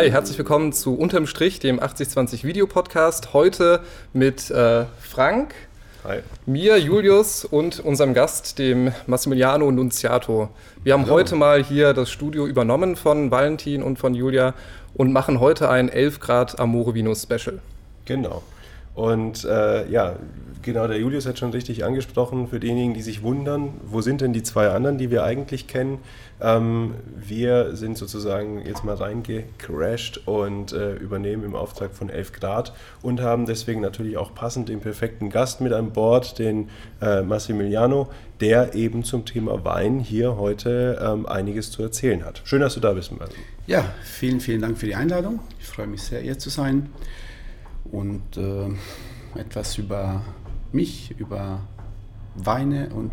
[0.00, 3.34] Hi, herzlich willkommen zu Unterm Strich, dem 8020 Videopodcast.
[3.34, 3.80] Heute
[4.14, 5.54] mit äh, Frank,
[6.04, 6.20] Hi.
[6.46, 10.48] mir, Julius und unserem Gast, dem Massimiliano Nunziato.
[10.82, 11.16] Wir haben Hallo.
[11.16, 14.54] heute mal hier das Studio übernommen von Valentin und von Julia
[14.94, 17.58] und machen heute ein 11 Grad Amore Vino Special.
[18.06, 18.42] Genau.
[19.00, 20.16] Und äh, ja,
[20.60, 24.34] genau, der Julius hat schon richtig angesprochen, für diejenigen, die sich wundern, wo sind denn
[24.34, 26.00] die zwei anderen, die wir eigentlich kennen?
[26.38, 32.74] Ähm, wir sind sozusagen jetzt mal reingecrashed und äh, übernehmen im Auftrag von 11 Grad
[33.00, 36.68] und haben deswegen natürlich auch passend den perfekten Gast mit an Bord, den
[37.00, 38.10] äh, Massimiliano,
[38.42, 42.42] der eben zum Thema Wein hier heute ähm, einiges zu erzählen hat.
[42.44, 43.40] Schön, dass du da bist, Martin.
[43.66, 45.40] Ja, vielen, vielen Dank für die Einladung.
[45.58, 46.90] Ich freue mich sehr, hier zu sein
[47.84, 50.22] und äh, etwas über
[50.72, 51.60] mich, über
[52.34, 53.12] Weine und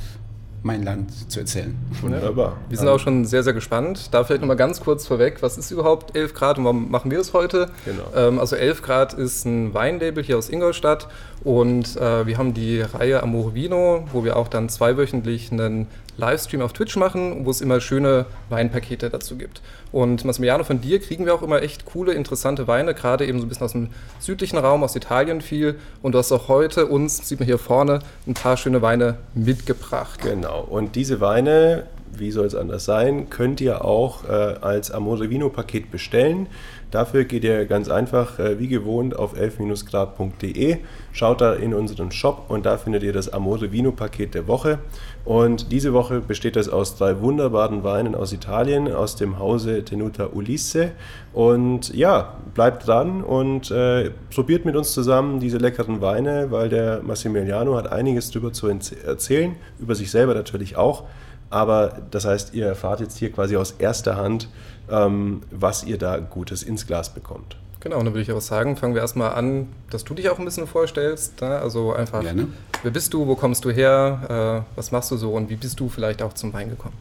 [0.63, 1.75] mein Land zu erzählen.
[2.01, 2.57] Wunderbar.
[2.67, 4.13] Wir sind auch schon sehr, sehr gespannt.
[4.13, 7.19] Da vielleicht nochmal ganz kurz vorweg, was ist überhaupt 11 Grad und warum machen wir
[7.19, 7.69] es heute?
[7.85, 8.03] Genau.
[8.15, 11.07] Ähm, also 11 Grad ist ein Weinlabel hier aus Ingolstadt
[11.43, 15.87] und äh, wir haben die Reihe Amore Vino, wo wir auch dann zweiwöchentlich einen
[16.17, 19.61] Livestream auf Twitch machen, wo es immer schöne Weinpakete dazu gibt.
[19.91, 23.45] Und Massimiliano, von dir kriegen wir auch immer echt coole, interessante Weine, gerade eben so
[23.45, 25.75] ein bisschen aus dem südlichen Raum, aus Italien viel.
[26.01, 30.21] Und du hast auch heute uns, sieht man hier vorne, ein paar schöne Weine mitgebracht.
[30.21, 30.61] Genau.
[30.61, 35.49] Und diese Weine, wie soll es anders sein, könnt ihr auch äh, als Amore Vino
[35.49, 36.47] Paket bestellen.
[36.91, 40.77] Dafür geht ihr ganz einfach äh, wie gewohnt auf 11-grad.de,
[41.11, 44.79] schaut da in unseren Shop und da findet ihr das Amore Vino Paket der Woche.
[45.25, 50.29] Und diese Woche besteht es aus drei wunderbaren Weinen aus Italien, aus dem Hause Tenuta
[50.33, 50.91] Ulisse.
[51.33, 57.01] Und ja, bleibt dran und äh, probiert mit uns zusammen diese leckeren Weine, weil der
[57.03, 61.03] Massimiliano hat einiges darüber zu erzählen, über sich selber natürlich auch.
[61.49, 64.49] Aber das heißt, ihr erfahrt jetzt hier quasi aus erster Hand,
[64.89, 67.57] ähm, was ihr da Gutes ins Glas bekommt.
[67.79, 70.39] Genau, und dann würde ich auch sagen, fangen wir erstmal an, dass du dich auch
[70.39, 71.39] ein bisschen vorstellst.
[71.41, 71.59] Ne?
[71.59, 72.47] Also einfach, Gerne.
[72.83, 75.79] wer bist du, wo kommst du her, äh, was machst du so und wie bist
[75.79, 76.95] du vielleicht auch zum Wein gekommen?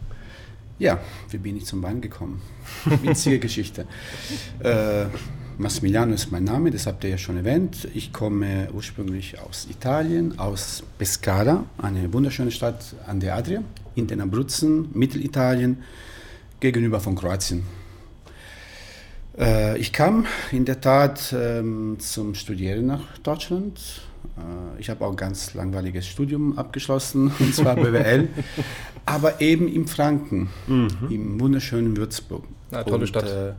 [0.78, 0.98] Ja,
[1.30, 2.42] wie bin ich zum Wein gekommen?
[3.02, 3.86] Witzige Geschichte.
[4.60, 5.06] Äh,
[5.56, 7.88] Massimiliano ist mein Name, das habt ihr ja schon erwähnt.
[7.94, 13.62] Ich komme ursprünglich aus Italien, aus Pescara, eine wunderschöne Stadt an der Adria,
[13.96, 15.78] in den Abruzzen, Mittelitalien
[16.60, 17.64] gegenüber von Kroatien.
[19.38, 24.02] Äh, ich kam in der Tat ähm, zum Studieren nach Deutschland.
[24.36, 28.28] Äh, ich habe auch ein ganz langweiliges Studium abgeschlossen, und zwar BWL,
[29.04, 30.88] aber eben im Franken, mhm.
[31.10, 32.44] im wunderschönen Würzburg.
[32.70, 33.26] Ja, tolle und, Stadt.
[33.26, 33.54] Äh, ja.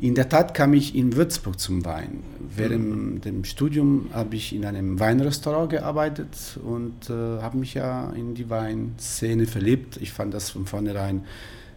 [0.00, 2.22] In der Tat kam ich in Würzburg zum Wein.
[2.54, 3.20] Während mhm.
[3.20, 8.50] dem Studium habe ich in einem Weinrestaurant gearbeitet und äh, habe mich ja in die
[8.50, 9.96] Weinszene verliebt.
[10.00, 11.24] Ich fand das von vornherein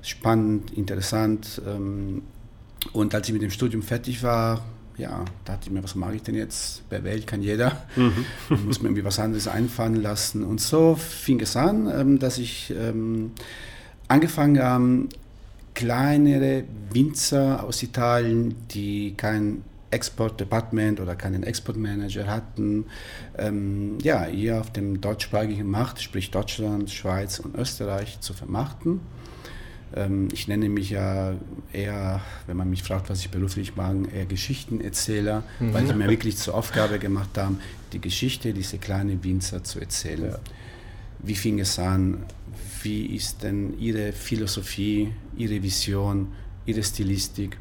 [0.01, 1.61] spannend, interessant.
[1.67, 2.23] Ähm,
[2.93, 4.63] und als ich mit dem Studium fertig war,
[4.97, 6.87] ja, dachte ich mir, was mache ich denn jetzt?
[6.89, 7.83] Bei Welt kann jeder.
[7.95, 8.25] Mhm.
[8.49, 10.43] Ich muss mir irgendwie was anderes einfallen lassen.
[10.43, 13.31] Und so fing es an, ähm, dass ich ähm,
[14.07, 15.09] angefangen habe,
[15.75, 22.85] kleinere Winzer aus Italien, die kein Export-Department oder keinen Exportmanager hatten,
[23.37, 28.99] ähm, ja, hier auf dem deutschsprachigen Markt, sprich Deutschland, Schweiz und Österreich, zu vermarkten.
[29.95, 31.33] Ähm, ich nenne mich ja
[31.71, 35.73] eher, wenn man mich fragt, was ich beruflich mache, eher Geschichtenerzähler, mhm.
[35.73, 37.55] weil ich mir wirklich zur Aufgabe gemacht habe,
[37.93, 40.31] die Geschichte dieser kleinen Winzer zu erzählen.
[40.31, 40.39] Ja.
[41.25, 42.25] Wie fing es an?
[42.83, 46.33] Wie ist denn Ihre Philosophie, Ihre Vision,
[46.65, 47.57] Ihre Stilistik?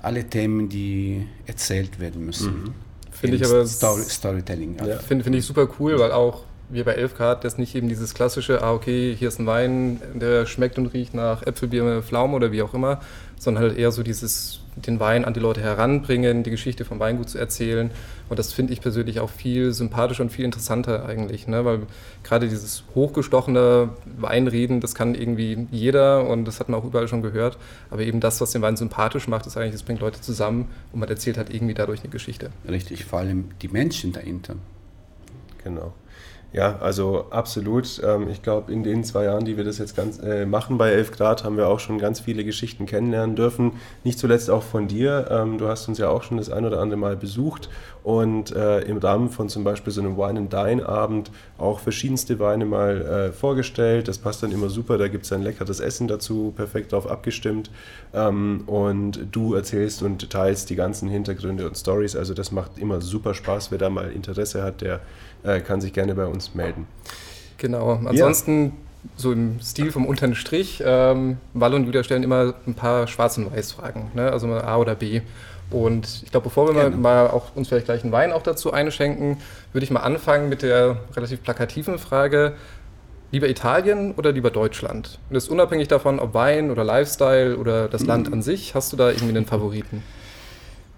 [0.00, 2.62] Alle Themen, die erzählt werden müssen.
[2.62, 2.74] Mhm.
[3.10, 4.76] Finde ich aber Story, Storytelling.
[4.76, 4.98] Ja.
[4.98, 8.14] Finde find ich super cool, weil auch wir bei 11 Grad, das nicht eben dieses
[8.14, 12.52] klassische, ah, okay, hier ist ein Wein, der schmeckt und riecht nach Äpfelbier, Pflaume oder
[12.52, 13.00] wie auch immer,
[13.38, 17.28] sondern halt eher so dieses, den Wein an die Leute heranbringen, die Geschichte vom Weingut
[17.28, 17.90] zu erzählen.
[18.28, 21.64] Und das finde ich persönlich auch viel sympathischer und viel interessanter eigentlich, ne?
[21.64, 21.80] weil
[22.22, 27.22] gerade dieses hochgestochene Weinreden, das kann irgendwie jeder und das hat man auch überall schon
[27.22, 27.58] gehört.
[27.90, 31.00] Aber eben das, was den Wein sympathisch macht, ist eigentlich, das bringt Leute zusammen und
[31.00, 32.50] man erzählt halt irgendwie dadurch eine Geschichte.
[32.66, 34.56] Richtig, vor allem die Menschen dahinter.
[35.62, 35.92] Genau.
[36.54, 38.00] Ja, also absolut.
[38.04, 40.92] Ähm, ich glaube, in den zwei Jahren, die wir das jetzt ganz äh, machen bei
[40.92, 43.72] 11 Grad, haben wir auch schon ganz viele Geschichten kennenlernen dürfen.
[44.04, 45.26] Nicht zuletzt auch von dir.
[45.32, 47.70] Ähm, du hast uns ja auch schon das ein oder andere Mal besucht
[48.04, 52.38] und äh, im Rahmen von zum Beispiel so einem Wine and Dine Abend auch verschiedenste
[52.38, 54.06] Weine mal äh, vorgestellt.
[54.06, 54.96] Das passt dann immer super.
[54.96, 57.68] Da gibt es ein leckeres Essen dazu, perfekt darauf abgestimmt.
[58.12, 62.14] Ähm, und du erzählst und teilst die ganzen Hintergründe und Stories.
[62.14, 63.72] Also das macht immer super Spaß.
[63.72, 65.00] Wer da mal Interesse hat, der
[65.44, 66.86] äh, kann sich gerne bei uns melden.
[67.58, 68.00] Genau.
[68.04, 68.72] Ansonsten ja.
[69.16, 70.82] so im Stil vom unteren Strich.
[70.84, 74.32] Ähm, und Julia stellen immer ein paar Schwarz- und Weiß-Fragen, ne?
[74.32, 75.20] also mal A oder B.
[75.70, 78.72] Und ich glaube, bevor wir mal, mal, auch uns vielleicht gleich einen Wein auch dazu
[78.72, 79.38] einschenken,
[79.72, 82.54] würde ich mal anfangen mit der relativ plakativen Frage,
[83.32, 85.18] lieber Italien oder lieber Deutschland?
[85.28, 88.92] Und das ist unabhängig davon, ob Wein oder Lifestyle oder das Land an sich, hast
[88.92, 90.02] du da irgendwie einen Favoriten?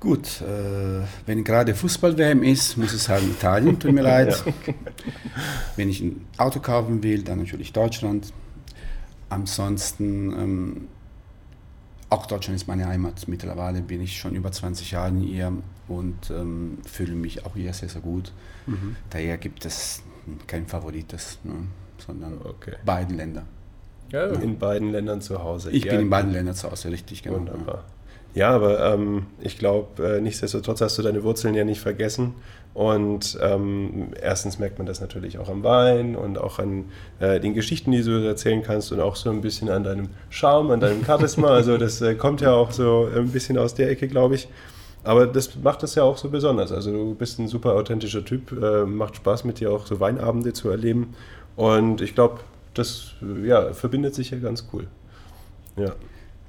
[0.07, 4.41] Gut, äh, wenn gerade Fußball-WM ist, muss ich sagen Italien, tut mir leid.
[4.47, 4.73] Ja.
[5.75, 8.33] Wenn ich ein Auto kaufen will, dann natürlich Deutschland.
[9.31, 10.89] Ansonsten, ähm,
[12.09, 13.27] auch Deutschland ist meine Heimat.
[13.27, 15.53] Mittlerweile bin ich schon über 20 Jahre hier
[15.89, 18.31] und ähm, fühle mich auch hier sehr, sehr gut.
[18.67, 18.95] Mhm.
[19.11, 20.05] Daher gibt es
[20.47, 21.55] kein Favorites, ne,
[21.99, 22.77] sondern okay.
[22.85, 23.43] beiden Länder.
[24.13, 25.73] Ja, in beiden Ländern zu Hause.
[25.73, 25.95] Ich ja.
[25.95, 27.39] bin in beiden Ländern zu Hause, richtig, genau.
[27.39, 27.83] Wunderbar.
[28.37, 32.35] Ja, aber ähm, ich glaube, äh, nichtsdestotrotz hast du deine Wurzeln ja nicht vergessen.
[32.75, 36.85] Und ähm, erstens merkt man das natürlich auch am Wein und auch an
[37.19, 40.73] äh, den Geschichten, die du erzählen kannst und auch so ein bisschen an deinem Charme,
[40.73, 41.49] an deinem Charisma.
[41.49, 44.49] Also das äh, kommt ja auch so ein bisschen aus der Ecke, glaube ich.
[45.03, 46.73] Aber das macht das ja auch so besonders.
[46.73, 50.53] Also du bist ein super authentischer Typ, äh, macht Spaß mit dir auch so Weinabende
[50.53, 51.15] zu erleben.
[51.57, 52.41] Und ich glaube,
[52.75, 53.13] das
[53.43, 54.89] ja, verbindet sich ja ganz cool.
[55.79, 55.95] Ja.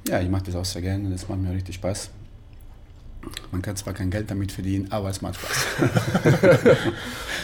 [0.07, 2.11] Ja, ich mache das auch sehr gerne, das macht mir richtig Spaß.
[3.51, 5.65] Man kann zwar kein Geld damit verdienen, aber es macht Spaß.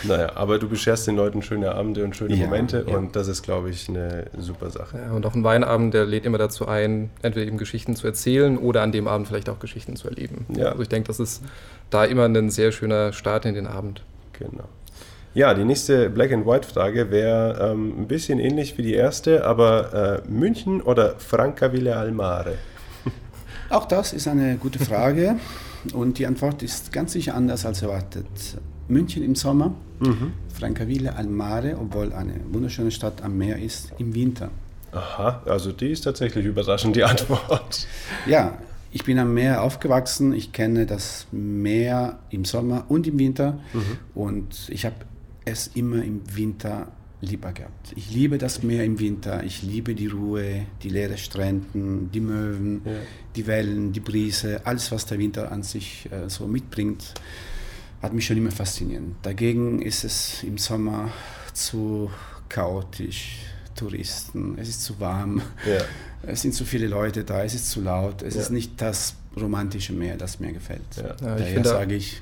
[0.04, 2.98] naja, aber du bescherst den Leuten schöne Abende und schöne ja, Momente ja.
[2.98, 4.98] und das ist, glaube ich, eine super Sache.
[4.98, 8.58] Ja, und auch ein Weinabend, der lädt immer dazu ein, entweder eben Geschichten zu erzählen
[8.58, 10.46] oder an dem Abend vielleicht auch Geschichten zu erleben.
[10.56, 10.70] Ja.
[10.70, 11.44] Also ich denke, das ist
[11.90, 14.04] da immer ein sehr schöner Start in den Abend.
[14.34, 14.70] Genau.
[15.36, 19.44] Ja, die nächste Black and White Frage wäre ähm, ein bisschen ähnlich wie die erste,
[19.46, 22.60] aber äh, München oder Francavilla al Mare?
[23.72, 25.38] Auch das ist eine gute Frage
[25.94, 28.28] und die Antwort ist ganz sicher anders als erwartet.
[28.88, 30.34] München im Sommer, mhm.
[30.54, 34.52] Francavilla al Mare, obwohl eine wunderschöne Stadt am Meer ist, im Winter.
[34.92, 37.88] Aha, also die ist tatsächlich überraschend, die Antwort.
[38.28, 38.60] Ja,
[38.92, 43.98] ich bin am Meer aufgewachsen, ich kenne das Meer im Sommer und im Winter mhm.
[44.14, 44.96] und ich habe
[45.46, 46.92] es immer im Winter
[47.24, 47.94] lieber gehabt.
[47.96, 52.82] Ich liebe das Meer im Winter, ich liebe die Ruhe, die leeren Stränden, die Möwen,
[52.86, 52.92] ja.
[53.36, 57.14] die Wellen, die Brise, alles, was der Winter an sich äh, so mitbringt,
[58.02, 59.04] hat mich schon immer fasziniert.
[59.22, 61.12] Dagegen ist es im Sommer
[61.54, 62.12] zu
[62.50, 63.40] chaotisch,
[63.76, 65.82] Touristen, es ist zu warm, ja.
[66.30, 68.42] es sind zu viele Leute da, es ist zu laut, es ja.
[68.42, 70.82] ist nicht das romantische Meer, das mir gefällt.
[71.20, 72.22] Daher sage ich,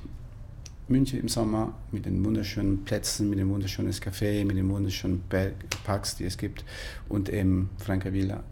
[0.88, 5.24] München im Sommer mit den wunderschönen Plätzen, mit dem wunderschönen Café, mit den wunderschönen
[5.84, 6.66] Parks, die es gibt
[7.08, 8.44] und eben Francavilla,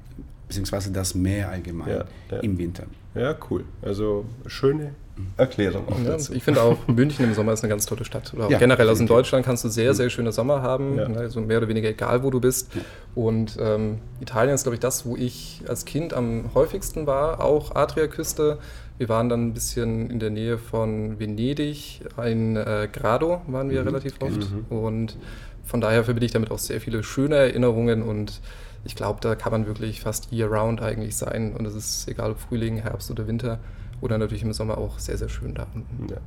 [0.48, 2.40] beziehungsweise das Meer allgemein ja, ja.
[2.40, 2.86] im Winter.
[3.16, 3.66] Ja, cool.
[3.82, 4.94] Also schöne
[5.38, 6.34] Erklärung auch ja, dazu.
[6.34, 8.34] Ich finde auch, München im Sommer ist eine ganz tolle Stadt.
[8.34, 11.06] Oder ja, generell, also in Deutschland kannst du sehr, sehr schöne Sommer haben, ja.
[11.06, 12.72] also mehr oder weniger egal, wo du bist.
[13.16, 17.76] Und ähm, Italien ist, glaube ich, das, wo ich als Kind am häufigsten war, auch
[17.76, 18.60] Adriaküste.
[18.98, 23.82] Wir waren dann ein bisschen in der Nähe von Venedig, in äh, Grado waren wir
[23.82, 23.88] mhm.
[23.88, 24.52] relativ oft.
[24.52, 24.78] Mhm.
[24.78, 25.18] Und
[25.64, 28.42] von daher verbinde ich damit auch sehr viele schöne Erinnerungen und
[28.86, 31.54] ich glaube, da kann man wirklich fast year-round eigentlich sein.
[31.54, 33.60] Und es ist egal ob Frühling, Herbst oder Winter
[34.02, 36.08] oder natürlich im Sommer auch sehr, sehr schön da unten.
[36.10, 36.18] Ja.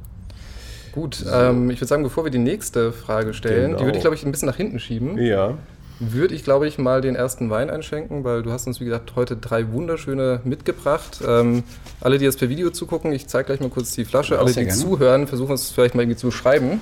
[0.93, 1.31] Gut, so.
[1.31, 3.79] ähm, ich würde sagen, bevor wir die nächste Frage stellen, genau.
[3.79, 5.19] die würde ich, glaube ich, ein bisschen nach hinten schieben.
[5.19, 5.57] Ja
[6.11, 9.15] würde ich, glaube ich, mal den ersten Wein einschenken, weil du hast uns, wie gesagt,
[9.15, 11.21] heute drei wunderschöne mitgebracht.
[11.27, 11.63] Ähm,
[12.01, 14.39] alle, die jetzt per Video zugucken, ich zeige gleich mal kurz die Flasche.
[14.39, 14.73] alle, die gerne.
[14.73, 16.81] zuhören, versuchen es vielleicht mal irgendwie zu beschreiben.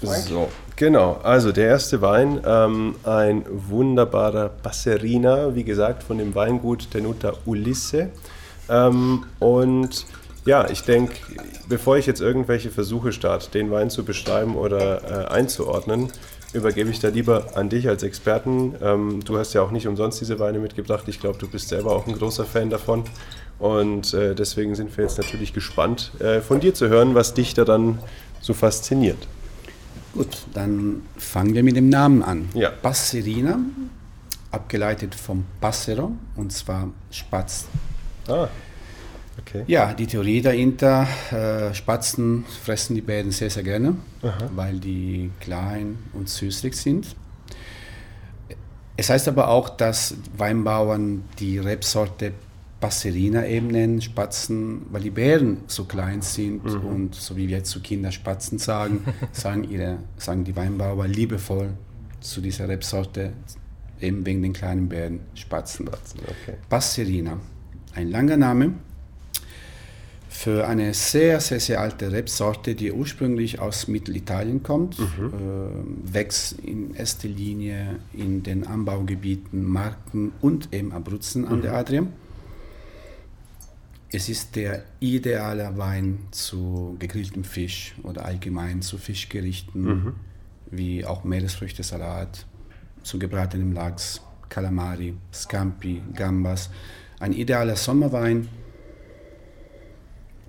[0.00, 1.20] So, genau.
[1.22, 8.10] Also der erste Wein, ähm, ein wunderbarer Passerina, wie gesagt, von dem Weingut Tenuta Ulisse.
[8.68, 10.06] Ähm, und
[10.44, 11.14] ja, ich denke,
[11.68, 16.10] bevor ich jetzt irgendwelche Versuche starte, den Wein zu beschreiben oder äh, einzuordnen,
[16.52, 18.74] übergebe ich da lieber an dich als Experten.
[18.82, 21.04] Ähm, du hast ja auch nicht umsonst diese Weine mitgebracht.
[21.06, 23.04] Ich glaube, du bist selber auch ein großer Fan davon.
[23.58, 27.54] Und äh, deswegen sind wir jetzt natürlich gespannt, äh, von dir zu hören, was dich
[27.54, 27.98] da dann
[28.40, 29.26] so fasziniert.
[30.14, 32.48] Gut, dann fangen wir mit dem Namen an.
[32.54, 32.70] Ja.
[32.70, 33.58] Passerina,
[34.50, 37.66] abgeleitet vom Passero, und zwar Spatz.
[38.28, 38.48] Ah.
[39.40, 39.64] Okay.
[39.66, 44.50] Ja, die Theorie dahinter, äh, Spatzen fressen die Bären sehr, sehr gerne, Aha.
[44.54, 47.14] weil die klein und süßlich sind.
[48.96, 52.32] Es heißt aber auch, dass Weinbauern die Rebsorte
[52.80, 56.84] Passerina eben nennen, Spatzen, weil die Bären so klein sind mhm.
[56.84, 61.70] und so wie wir zu Kinder Spatzen sagen, sagen, ihre, sagen die Weinbauer liebevoll
[62.20, 63.32] zu dieser Rebsorte,
[64.00, 65.86] eben wegen den kleinen Bären Spatzen.
[65.86, 66.56] Spatzen okay.
[66.68, 67.38] Passerina,
[67.98, 68.74] ein langer Name,
[70.28, 75.06] für eine sehr, sehr, sehr alte Rebsorte, die ursprünglich aus Mittelitalien kommt, mhm.
[76.06, 81.48] äh, wächst in erster Linie in den Anbaugebieten Marken und eben Abruzzen mhm.
[81.48, 82.06] an der Adria.
[84.10, 90.12] Es ist der ideale Wein zu gegrilltem Fisch oder allgemein zu Fischgerichten, mhm.
[90.70, 92.46] wie auch Meeresfrüchtesalat,
[93.02, 96.70] zu gebratenem Lachs, Calamari, Scampi, Gambas.
[97.20, 98.48] Ein idealer Sommerwein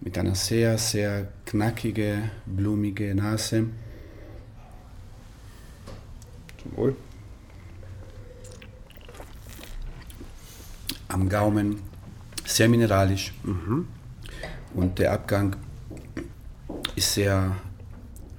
[0.02, 3.66] mit einer sehr, sehr knackige, blumige Nase.
[6.62, 6.96] Zum Wohl.
[11.08, 11.82] Am Gaumen
[12.46, 13.34] sehr mineralisch.
[13.44, 13.88] Mhm.
[14.76, 15.56] Und der Abgang
[16.96, 17.56] ist sehr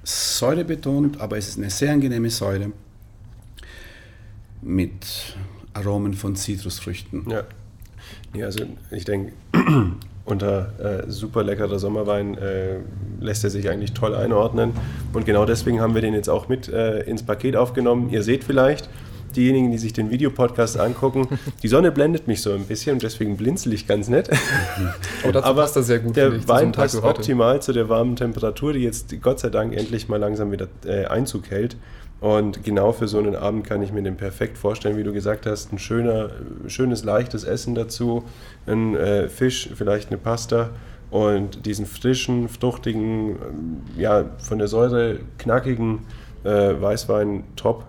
[0.03, 2.71] säurebetont, aber es ist eine sehr angenehme Säure
[4.61, 5.35] mit
[5.73, 7.29] Aromen von Zitrusfrüchten.
[7.29, 7.43] Ja.
[8.33, 9.33] Ja also ich denke,
[10.25, 12.77] unter äh, super leckerer Sommerwein äh,
[13.19, 14.71] lässt er sich eigentlich toll einordnen.
[15.13, 18.09] Und genau deswegen haben wir den jetzt auch mit äh, ins Paket aufgenommen.
[18.09, 18.89] Ihr seht vielleicht,
[19.35, 21.27] diejenigen, die sich den Videopodcast angucken,
[21.63, 24.29] die Sonne blendet mich so ein bisschen und deswegen blinzel ich ganz nett.
[25.23, 26.15] Oh, dazu Aber passt das sehr gut.
[26.15, 30.09] Der ich, Wein passt optimal zu der warmen Temperatur, die jetzt Gott sei Dank endlich
[30.09, 31.77] mal langsam wieder äh, Einzug hält.
[32.21, 35.47] Und genau für so einen Abend kann ich mir den perfekt vorstellen, wie du gesagt
[35.47, 36.29] hast, ein schöner,
[36.67, 38.23] schönes, leichtes Essen dazu,
[38.67, 40.69] ein äh, Fisch, vielleicht eine Pasta.
[41.09, 43.35] Und diesen frischen, fruchtigen,
[43.97, 46.05] ja, von der Säure knackigen
[46.43, 47.85] äh, Weißwein top.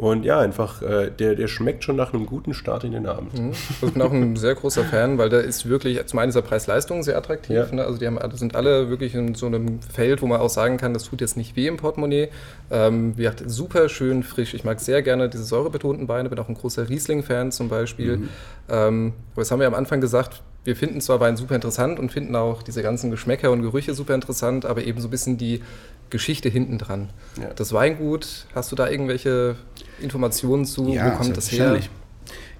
[0.00, 3.38] Und ja, einfach, äh, der, der schmeckt schon nach einem guten Start in den Abend.
[3.38, 3.52] Mhm.
[3.82, 7.02] Ich bin auch ein sehr großer Fan, weil der ist wirklich, zum einen dieser Preis-Leistung
[7.02, 7.54] sehr attraktiv.
[7.54, 7.66] Ja.
[7.70, 7.84] Ne?
[7.84, 10.94] Also die haben, sind alle wirklich in so einem Feld, wo man auch sagen kann,
[10.94, 12.30] das tut jetzt nicht weh im Portemonnaie.
[12.70, 14.54] Ähm, wie gesagt, super schön frisch.
[14.54, 18.16] Ich mag sehr gerne diese säurebetonten Weine, bin auch ein großer Riesling-Fan zum Beispiel.
[18.16, 18.28] Mhm.
[18.70, 22.10] Ähm, aber das haben wir am Anfang gesagt, wir finden zwar Wein super interessant und
[22.10, 25.60] finden auch diese ganzen Geschmäcker und Gerüche super interessant, aber eben so ein bisschen die
[26.08, 27.10] Geschichte hinten dran.
[27.38, 27.50] Ja.
[27.54, 29.56] Das Weingut, hast du da irgendwelche
[30.00, 30.88] Informationen zu?
[30.88, 31.80] Ja, Wo kommt das her?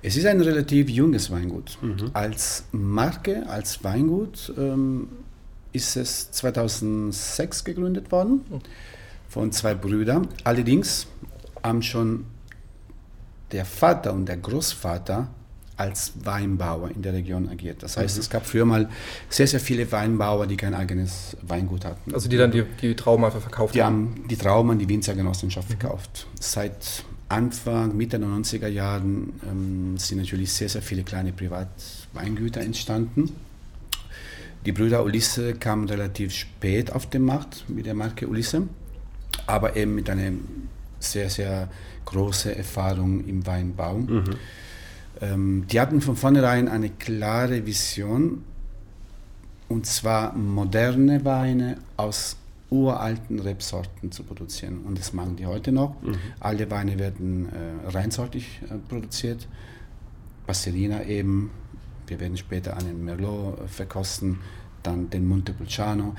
[0.02, 1.76] Es ist ein relativ junges Weingut.
[1.82, 2.10] Mhm.
[2.14, 5.08] Als Marke, als Weingut ähm,
[5.72, 8.40] ist es 2006 gegründet worden
[9.28, 10.28] von zwei Brüdern.
[10.44, 11.06] Allerdings
[11.62, 12.24] haben schon
[13.52, 15.28] der Vater und der Großvater
[15.76, 17.82] als Weinbauer in der Region agiert.
[17.82, 18.20] Das heißt, mhm.
[18.20, 18.90] es gab früher mal
[19.30, 22.12] sehr, sehr viele Weinbauer, die kein eigenes Weingut hatten.
[22.12, 24.14] Also die dann die, die Trauben einfach verkauft die haben?
[24.14, 25.78] Die haben die Trauben an die Winzergenossenschaft mhm.
[25.78, 26.26] verkauft.
[26.38, 33.32] Seit Anfang, Mitte der 90er Jahren ähm, sind natürlich sehr, sehr viele kleine Privatweingüter entstanden.
[34.66, 38.68] Die Brüder Ulisse kamen relativ spät auf den Markt mit der Marke Ulisse,
[39.46, 40.32] aber eben mit einer
[40.98, 41.68] sehr, sehr
[42.04, 43.98] großen Erfahrung im Weinbau.
[43.98, 44.24] Mhm.
[45.20, 48.44] Ähm, die hatten von vornherein eine klare Vision,
[49.68, 52.36] und zwar moderne Weine aus
[52.70, 54.82] uralten Rebsorten zu produzieren.
[54.84, 56.00] Und das machen die heute noch.
[56.02, 56.16] Mhm.
[56.38, 59.48] Alle Weine werden äh, reinsortig äh, produziert.
[60.46, 61.50] Passerina eben,
[62.06, 64.38] wir werden später einen Merlot äh, verkosten,
[64.82, 66.14] dann den Montepulciano.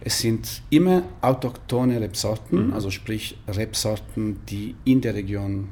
[0.00, 2.72] Es sind immer autochthone Rebsorten, mhm.
[2.72, 5.68] also sprich Rebsorten, die in der Region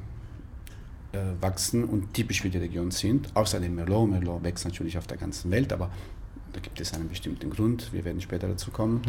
[1.13, 3.35] äh, wachsen und typisch für die Region sind.
[3.35, 4.11] Außer dem Merlot.
[4.11, 5.91] Merlot wächst natürlich auf der ganzen Welt, aber
[6.53, 7.93] da gibt es einen bestimmten Grund.
[7.93, 9.03] Wir werden später dazu kommen.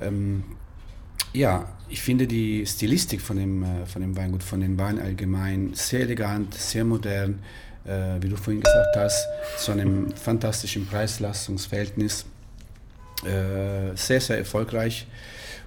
[0.00, 0.44] Ähm,
[1.32, 5.72] ja, ich finde die Stilistik von dem, äh, von dem Weingut, von den Weinen allgemein
[5.74, 7.40] sehr elegant, sehr modern,
[7.84, 9.26] äh, wie du vorhin gesagt hast,
[9.58, 12.24] zu einem fantastischen Preis-Leistungs-Verhältnis.
[13.24, 15.06] Äh, sehr, sehr erfolgreich.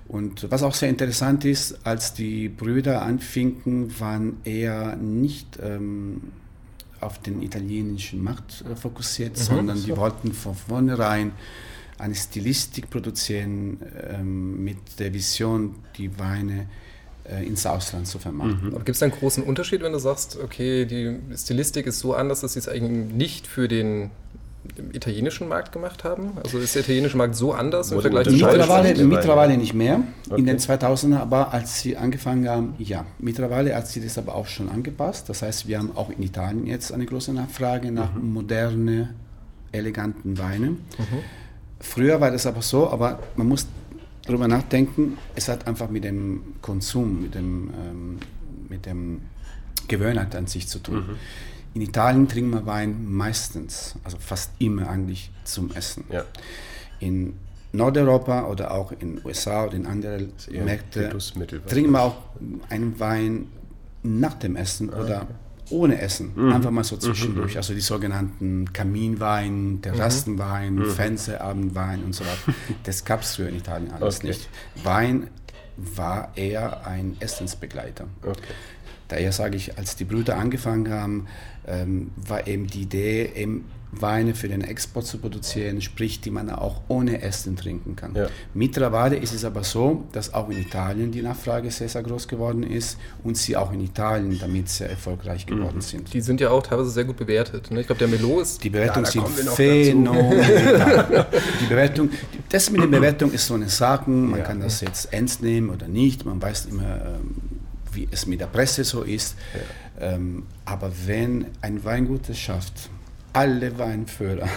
[0.08, 6.22] Und was auch sehr interessant ist, als die Brüder anfingen, waren eher nicht ähm,
[7.02, 9.88] auf den italienischen Markt äh, fokussiert, mhm, sondern so.
[9.88, 11.32] die wollten von vornherein
[11.98, 13.78] eine Stilistik produzieren
[14.10, 16.68] ähm, mit der Vision, die Weine
[17.24, 18.70] äh, ins Ausland zu vermarkten.
[18.70, 18.76] Mhm.
[18.86, 22.54] Gibt es einen großen Unterschied, wenn du sagst, okay, die Stilistik ist so anders, dass
[22.54, 24.12] sie es eigentlich nicht für den
[24.92, 26.32] italienischen Markt gemacht haben?
[26.44, 30.02] Also ist der italienische Markt so anders im Vergleich zu mittlerweile, mittlerweile nicht mehr.
[30.30, 30.40] Okay.
[30.40, 33.06] In den 2000er, aber als sie angefangen haben, ja.
[33.20, 35.30] Mittlerweile hat sie das aber auch schon angepasst.
[35.30, 38.34] Das heißt, wir haben auch in Italien jetzt eine große Nachfrage nach mhm.
[38.34, 39.14] moderne,
[39.72, 40.86] eleganten Weinen.
[40.98, 41.45] Mhm.
[41.86, 43.68] Früher war das aber so, aber man muss
[44.26, 48.20] darüber nachdenken, es hat einfach mit dem Konsum, mit dem, ähm,
[48.68, 49.22] mit dem
[49.88, 50.96] Gewöhnheit an sich zu tun.
[50.96, 51.16] Mhm.
[51.76, 56.06] In Italien trinkt man Wein meistens, also fast immer eigentlich zum Essen.
[56.10, 56.24] Ja.
[57.00, 57.34] In
[57.72, 61.14] Nordeuropa oder auch in den USA oder in anderen Märkten
[61.68, 62.16] trinken wir auch
[62.70, 63.48] einen Wein
[64.04, 65.34] nach dem Essen ah, oder okay.
[65.70, 66.54] Ohne Essen, mhm.
[66.54, 67.54] einfach mal so zwischendurch.
[67.54, 67.58] Mhm.
[67.58, 70.86] Also die sogenannten Kaminwein, Terrassenwein, mhm.
[70.92, 72.58] Fensterabendwein und so weiter.
[72.84, 74.28] Das gab es früher in Italien alles okay.
[74.28, 74.50] nicht.
[74.84, 75.30] Wein
[75.78, 78.08] war eher ein Essensbegleiter.
[78.22, 78.40] Okay.
[79.08, 81.28] Daher sage ich, als die Brüder angefangen haben,
[81.68, 83.66] ähm, war eben die Idee, eben
[84.02, 88.16] Weine für den Export zu produzieren, sprich, die man auch ohne Essen trinken kann.
[88.16, 88.28] Ja.
[88.54, 92.64] Mittlerweile ist es aber so, dass auch in Italien die Nachfrage sehr, sehr groß geworden
[92.64, 95.56] ist und sie auch in Italien damit sehr erfolgreich mhm.
[95.56, 95.82] geworden mhm.
[95.82, 96.14] sind.
[96.14, 97.72] Die sind ja auch teilweise sehr gut bewertet.
[97.72, 97.82] Ne?
[97.82, 98.64] Ich glaube, der Melo ist...
[98.64, 101.28] Die Bewertungen ja, sind phänomenal.
[101.62, 102.10] die Bewertung,
[102.50, 104.46] das mit der Bewertung ist so eine Sache, man ja.
[104.46, 107.36] kann das jetzt ernst nehmen oder nicht, man weiß immer, ähm,
[107.92, 109.36] wie es mit der Presse so ist.
[110.00, 112.90] Ähm, aber wenn ein Weingut es schafft,
[113.36, 114.48] alle Weinführer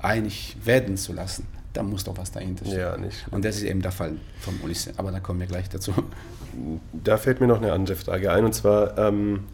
[0.00, 2.78] einig werden zu lassen, da muss doch was dahinter stehen.
[2.78, 3.26] Ja, nicht.
[3.30, 4.92] Und das ist eben der Fall von Ulisse.
[4.96, 5.92] Aber da kommen wir gleich dazu.
[6.92, 8.44] Da fällt mir noch eine andere Frage ein.
[8.44, 9.44] Und zwar, ähm,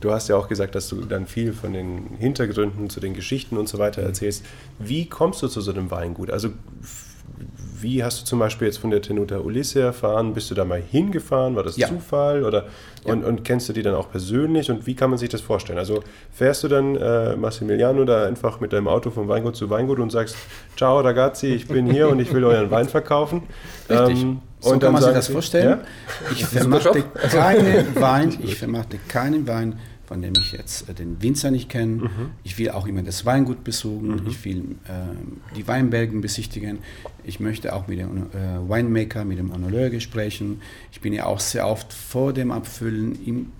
[0.00, 3.56] du hast ja auch gesagt, dass du dann viel von den Hintergründen zu den Geschichten
[3.56, 4.08] und so weiter mhm.
[4.08, 4.44] erzählst.
[4.78, 6.30] Wie kommst du zu so einem Weingut?
[6.30, 6.50] Also
[7.82, 10.34] wie hast du zum Beispiel jetzt von der Tenuta Ulisse erfahren?
[10.34, 11.56] Bist du da mal hingefahren?
[11.56, 11.88] War das ja.
[11.88, 12.44] Zufall?
[12.44, 12.66] Oder,
[13.04, 13.28] und, ja.
[13.28, 14.70] und, kennst du die dann auch persönlich?
[14.70, 15.78] Und wie kann man sich das vorstellen?
[15.78, 16.02] Also
[16.32, 20.10] fährst du dann, äh, Massimiliano, da einfach mit deinem Auto von Weingut zu Weingut und
[20.10, 20.36] sagst,
[20.76, 23.42] ciao ragazzi, ich bin hier und ich will euren Wein verkaufen?
[23.88, 24.22] Richtig.
[24.22, 25.68] Ähm, so und kann man sich das vorstellen.
[25.68, 25.78] Ja?
[26.32, 31.50] Ich vermachte keinen Wein, ich vermachte keinen Wein von dem ich jetzt äh, den Winzer
[31.50, 32.04] nicht kenne.
[32.04, 32.30] Mhm.
[32.44, 34.26] Ich will auch immer das Weingut besuchen, mhm.
[34.28, 36.78] ich will äh, die Weinbergen besichtigen.
[37.24, 40.62] Ich möchte auch mit dem äh, Winemaker, mit dem Annulleur sprechen.
[40.92, 43.52] Ich bin ja auch sehr oft vor dem Abfüllen im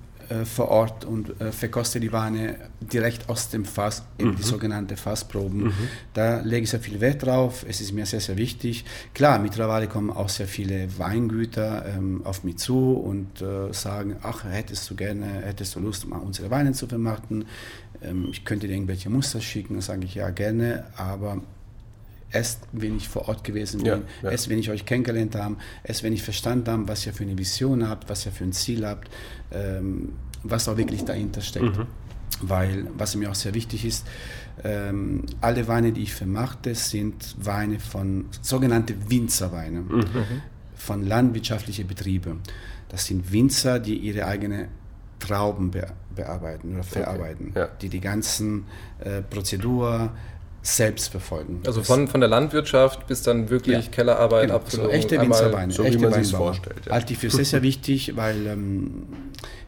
[0.45, 4.37] vor Ort und äh, verkoste die Weine direkt aus dem Fass, eben mhm.
[4.37, 5.64] die sogenannten Fassproben.
[5.64, 5.73] Mhm.
[6.14, 7.64] Da lege ich sehr viel Wert drauf.
[7.68, 8.85] Es ist mir sehr, sehr wichtig.
[9.14, 14.45] Klar, mittlerweile kommen auch sehr viele Weingüter ähm, auf mich zu und äh, sagen, ach,
[14.45, 17.45] hättest du gerne, hättest du Lust, mal unsere Weine zu vermarkten?
[18.02, 19.75] Ähm, ich könnte dir irgendwelche Muster schicken.
[19.75, 21.42] Dann sage ich ja gerne, aber
[22.37, 24.31] erst wenn ich vor Ort gewesen bin, ja, ja.
[24.31, 27.37] erst wenn ich euch kennengelernt habe, erst wenn ich verstanden habe, was ihr für eine
[27.37, 29.09] Vision habt, was ihr für ein Ziel habt,
[29.52, 30.12] ähm,
[30.43, 31.76] was auch wirklich dahinter steckt.
[31.76, 31.87] Mhm.
[32.43, 34.07] Weil, was mir auch sehr wichtig ist,
[34.62, 40.05] ähm, alle Weine, die ich vermachte, sind Weine von sogenannte Winzerweine, mhm.
[40.75, 42.40] von landwirtschaftlichen Betrieben.
[42.90, 44.68] Das sind Winzer, die ihre eigene
[45.18, 47.59] Trauben be bearbeiten oder verarbeiten, okay.
[47.59, 47.68] ja.
[47.83, 48.64] die die ganzen
[49.01, 50.12] äh, Prozedur,
[50.66, 51.61] selbst verfolgen.
[51.64, 54.57] Also von, von der Landwirtschaft bis dann wirklich ja, Kellerarbeit, genau.
[54.57, 54.87] Abfüllung.
[54.87, 56.87] So echte Winzerweine, so echte wie man sich vorstellt.
[56.87, 56.92] Ja.
[56.92, 59.05] Halte ich für sehr, sehr wichtig, weil ähm,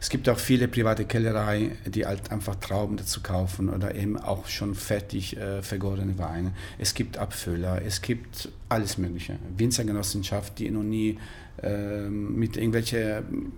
[0.01, 4.47] es gibt auch viele private Kellerei, die halt einfach Trauben dazu kaufen oder eben auch
[4.47, 6.51] schon fertig äh, vergorene Weine.
[6.77, 9.37] Es gibt Abfüller, es gibt alles Mögliche.
[9.57, 11.17] Winzergenossenschaft, die noch nie
[11.63, 13.53] äh, mit irgendwelchen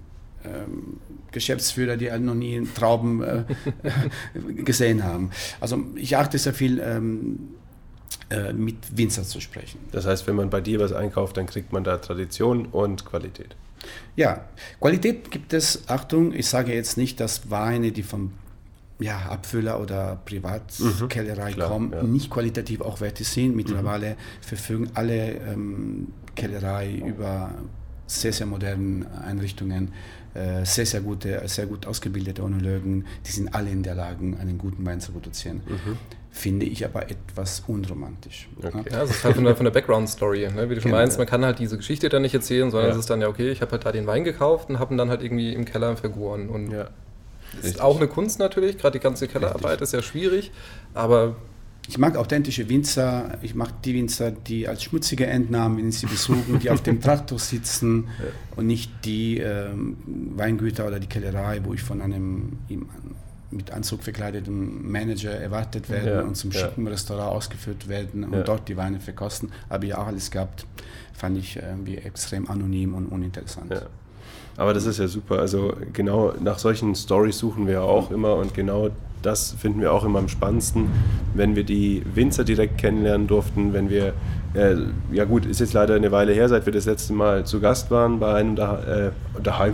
[1.32, 3.44] Geschäftsführer, die halt noch nie Trauben äh,
[4.64, 5.32] gesehen haben.
[5.60, 7.40] Also ich achte sehr viel ähm,
[8.30, 9.80] äh, mit Winzer zu sprechen.
[9.92, 13.56] Das heißt, wenn man bei dir was einkauft, dann kriegt man da Tradition und Qualität.
[14.16, 14.46] Ja,
[14.80, 18.34] Qualität gibt es, Achtung, ich sage jetzt nicht, dass Weine, die vom
[19.00, 22.04] ja, Abfüller oder Privatkellerei mhm, kommen, ja.
[22.04, 23.56] nicht qualitativ auch wertig sind.
[23.56, 24.16] Mittlerweile mhm.
[24.42, 27.52] verfügen alle ähm, Kellerei über
[28.12, 29.94] sehr, sehr modernen Einrichtungen,
[30.34, 34.58] äh, sehr, sehr gute, sehr gut ausgebildete Onologen, die sind alle in der Lage, einen
[34.58, 35.62] guten Wein zu produzieren.
[35.68, 35.98] Mhm.
[36.34, 38.48] Finde ich aber etwas unromantisch.
[38.58, 38.84] Okay.
[38.90, 40.50] Ja, das ist halt von der, von der Background-Story.
[40.56, 40.70] Ne?
[40.70, 41.02] Wie du schon genau.
[41.02, 42.94] meinst, man kann halt diese Geschichte dann nicht erzählen, sondern ja.
[42.94, 44.98] es ist dann ja okay, ich habe halt da den Wein gekauft und habe ihn
[44.98, 46.48] dann halt irgendwie im Keller vergoren.
[46.48, 46.90] Und ja.
[47.62, 49.82] ist auch eine Kunst natürlich, gerade die ganze Kellerarbeit Richtig.
[49.82, 50.52] ist ja schwierig,
[50.94, 51.36] aber
[51.88, 56.60] ich mag authentische Winzer, ich mag die Winzer, die als schmutzige Entnahmen, wenn sie besuchen,
[56.60, 58.26] die auf dem Traktor sitzen ja.
[58.56, 59.98] und nicht die ähm,
[60.36, 62.60] Weingüter oder die Kellerei, wo ich von einem
[63.50, 66.22] mit Anzug verkleideten Manager erwartet werde ja.
[66.22, 69.52] und zum schicken Restaurant ausgeführt werden und dort die Weine verkosten.
[69.70, 70.66] Habe ich auch alles gehabt.
[71.14, 73.86] Fand ich irgendwie extrem anonym und uninteressant.
[74.58, 75.40] Aber das ist ja super.
[75.40, 78.90] Also genau nach solchen Stories suchen wir auch immer und genau
[79.22, 80.88] das finden wir auch immer am spannendsten,
[81.34, 84.14] wenn wir die Winzer direkt kennenlernen durften, wenn wir
[84.54, 84.76] äh,
[85.12, 87.90] ja gut, ist jetzt leider eine Weile her, seit wir das letzte Mal zu Gast
[87.90, 89.12] waren bei einem da, äh,
[89.42, 89.74] daheim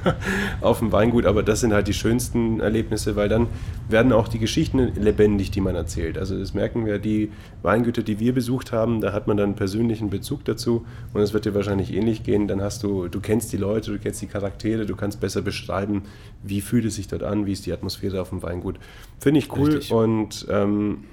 [0.62, 3.48] auf dem Weingut, aber das sind halt die schönsten Erlebnisse, weil dann
[3.88, 6.16] werden auch die Geschichten lebendig, die man erzählt.
[6.16, 7.30] Also das merken wir, die
[7.62, 11.34] Weingüter, die wir besucht haben, da hat man dann einen persönlichen Bezug dazu und es
[11.34, 12.48] wird dir wahrscheinlich ähnlich gehen.
[12.48, 16.02] Dann hast du, du kennst die Leute, du kennst die Charaktere, du kannst besser beschreiben,
[16.42, 18.76] wie fühlt es sich dort an, wie ist die Atmosphäre auf dem Weingut.
[19.18, 19.92] Finde ich cool Richtig.
[19.92, 21.04] und ähm,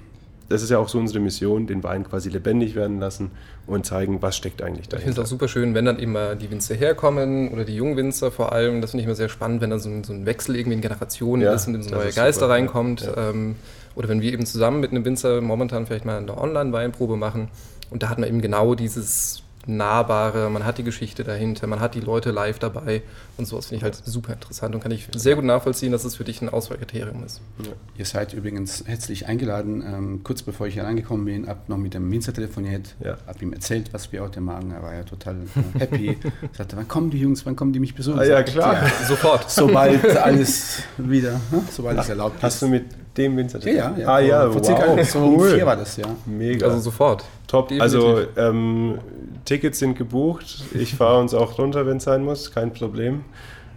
[0.48, 3.30] das ist ja auch so unsere Mission, den Wein quasi lebendig werden lassen
[3.66, 4.96] und zeigen, was steckt eigentlich dahinter.
[4.98, 7.74] Ich finde es auch super schön, wenn dann eben mal die Winzer herkommen oder die
[7.74, 8.80] jungen Winzer vor allem.
[8.80, 10.82] Das finde ich immer sehr spannend, wenn da so ein, so ein Wechsel irgendwie in
[10.82, 12.50] Generationen ja, ist und in so neue Geister super.
[12.50, 13.02] reinkommt.
[13.02, 13.30] Ja.
[13.30, 13.56] Ähm,
[13.94, 17.48] oder wenn wir eben zusammen mit einem Winzer momentan vielleicht mal eine Online-Weinprobe machen
[17.90, 21.94] und da hat man eben genau dieses Nahbare, man hat die Geschichte dahinter, man hat
[21.94, 23.02] die Leute live dabei
[23.36, 26.16] und sowas finde ich halt super interessant und kann ich sehr gut nachvollziehen, dass es
[26.16, 27.40] für dich ein Auswahlkriterium ist.
[27.58, 27.72] Ja.
[27.96, 29.82] Ihr seid übrigens herzlich eingeladen.
[29.86, 33.16] Ähm, kurz bevor ich hier reingekommen bin, habe noch mit dem Winzer telefoniert, ja.
[33.26, 34.72] habe ihm erzählt, was wir heute machen.
[34.72, 36.18] Er war ja total äh, happy.
[36.52, 38.18] sagte, wann kommen die Jungs, wann kommen die mich besuchen?
[38.18, 38.74] Ah, ja, klar.
[38.74, 39.50] Ja, sofort.
[39.50, 41.62] Sobald alles wieder, ne?
[41.70, 42.42] sobald es erlaubt ist.
[42.42, 42.84] Hast du mit
[43.16, 43.94] dem Winzer Ja, ja.
[43.96, 44.08] ja.
[44.08, 44.66] Ah, ja, vor, wow.
[44.66, 45.54] circa so cool.
[45.54, 46.06] vier war das, ja.
[46.26, 46.66] Mega.
[46.66, 47.24] Also sofort.
[47.46, 47.70] Top.
[47.78, 48.98] Also ähm,
[49.44, 50.64] Tickets sind gebucht.
[50.74, 52.50] Ich fahre uns auch runter, wenn es sein muss.
[52.50, 53.24] Kein Problem.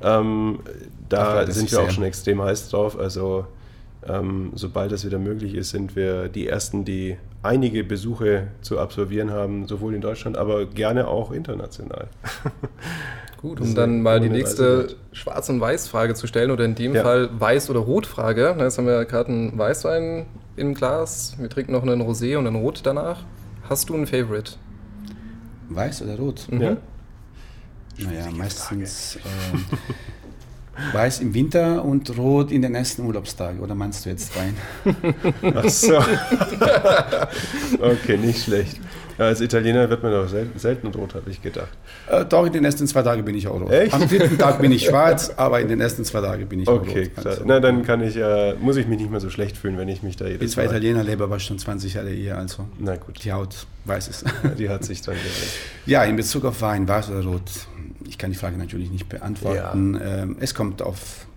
[0.02, 0.60] Ähm,
[1.10, 2.98] da Ach, sind wir auch schon extrem heiß drauf.
[2.98, 3.46] Also
[4.08, 9.32] ähm, sobald das wieder möglich ist, sind wir die Ersten, die einige Besuche zu absolvieren
[9.32, 12.08] haben, sowohl in Deutschland, aber gerne auch international.
[13.42, 17.04] Gut, um dann mal die nächste Schwarz- und Weiß-Frage zu stellen, oder in dem ja.
[17.04, 18.56] Fall Weiß- oder Rot-Frage.
[18.58, 20.26] Jetzt haben wir gerade einen Weißwein
[20.56, 23.24] im Glas, wir trinken noch einen Rosé und einen Rot danach.
[23.70, 24.54] Hast du einen Favorite?
[25.70, 26.48] Weiß oder Rot?
[26.50, 26.62] Mhm.
[26.62, 26.78] Ja.
[28.00, 33.60] Naja, meistens äh, weiß im Winter und rot in den ersten Urlaubstagen.
[33.60, 34.56] Oder meinst du jetzt Wein?
[35.56, 35.98] Ach so.
[37.80, 38.80] okay, nicht schlecht.
[39.18, 41.70] Ja, als Italiener wird man doch selten, selten rot, habe ich gedacht.
[42.10, 43.72] Äh, doch, in den ersten zwei Tagen bin ich auch rot.
[43.72, 43.94] Echt?
[43.94, 46.78] Am dritten Tag bin ich schwarz, aber in den ersten zwei Tagen bin ich okay,
[46.78, 46.90] auch rot.
[46.90, 47.26] Okay, klar.
[47.26, 49.88] Also, Na, dann kann ich, äh, muss ich mich nicht mehr so schlecht fühlen, wenn
[49.88, 52.96] ich mich da jedes bin zwar Italiener, lebe aber schon 20 Jahre hier, also Na
[52.96, 53.24] gut.
[53.24, 54.26] die Haut weiß es.
[54.58, 55.34] die hat sich dann geändert.
[55.86, 57.50] Ja, in Bezug auf Wein, weiß oder rot,
[58.08, 59.94] ich kann die Frage natürlich nicht beantworten.
[59.96, 60.24] Ja.
[60.24, 61.28] Ähm, es kommt auf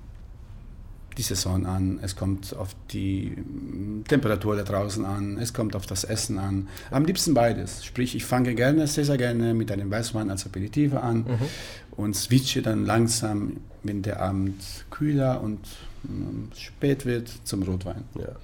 [1.17, 5.87] die Saison an, es kommt auf die mm, Temperatur da draußen an, es kommt auf
[5.87, 6.69] das Essen an.
[6.91, 7.85] Am liebsten beides.
[7.85, 11.97] Sprich, ich fange gerne, sehr, sehr gerne mit einem Weißwein als Aperitif an mhm.
[11.97, 15.61] und switche dann langsam, wenn der Abend kühler und
[16.05, 18.05] mm, spät wird, zum Rotwein.
[18.19, 18.37] Ja.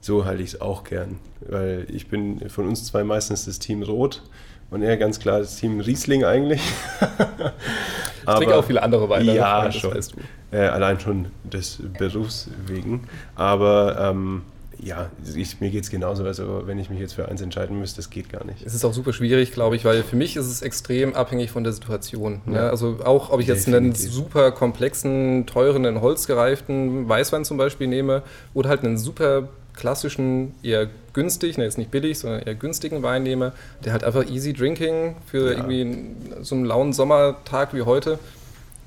[0.00, 3.82] So halte ich es auch gern, weil ich bin von uns zwei meistens das Team
[3.82, 4.22] Rot
[4.70, 6.60] und er ganz klar das Team Riesling eigentlich.
[7.00, 9.34] ich trinke auch viele andere Weine.
[9.34, 9.94] Ja, schon.
[9.94, 10.16] Weißt du.
[10.52, 13.04] Äh, allein schon des Berufs wegen.
[13.34, 14.42] Aber ähm,
[14.78, 16.24] ja, ich, mir geht es genauso.
[16.24, 18.66] Also, wenn ich mich jetzt für eins entscheiden müsste, das geht gar nicht.
[18.66, 21.64] Es ist auch super schwierig, glaube ich, weil für mich ist es extrem abhängig von
[21.64, 22.42] der Situation.
[22.46, 22.56] Ne?
[22.56, 22.68] Ja.
[22.68, 24.02] Also, auch ob ich jetzt Definitiv.
[24.02, 28.22] einen super komplexen, teuren, holzgereiften Weißwein zum Beispiel nehme
[28.54, 33.22] oder halt einen super klassischen, eher günstig, ne, jetzt nicht billig, sondern eher günstigen Wein
[33.22, 33.52] nehme,
[33.84, 35.58] der halt einfach easy drinking für ja.
[35.58, 38.18] irgendwie so einen lauen Sommertag wie heute,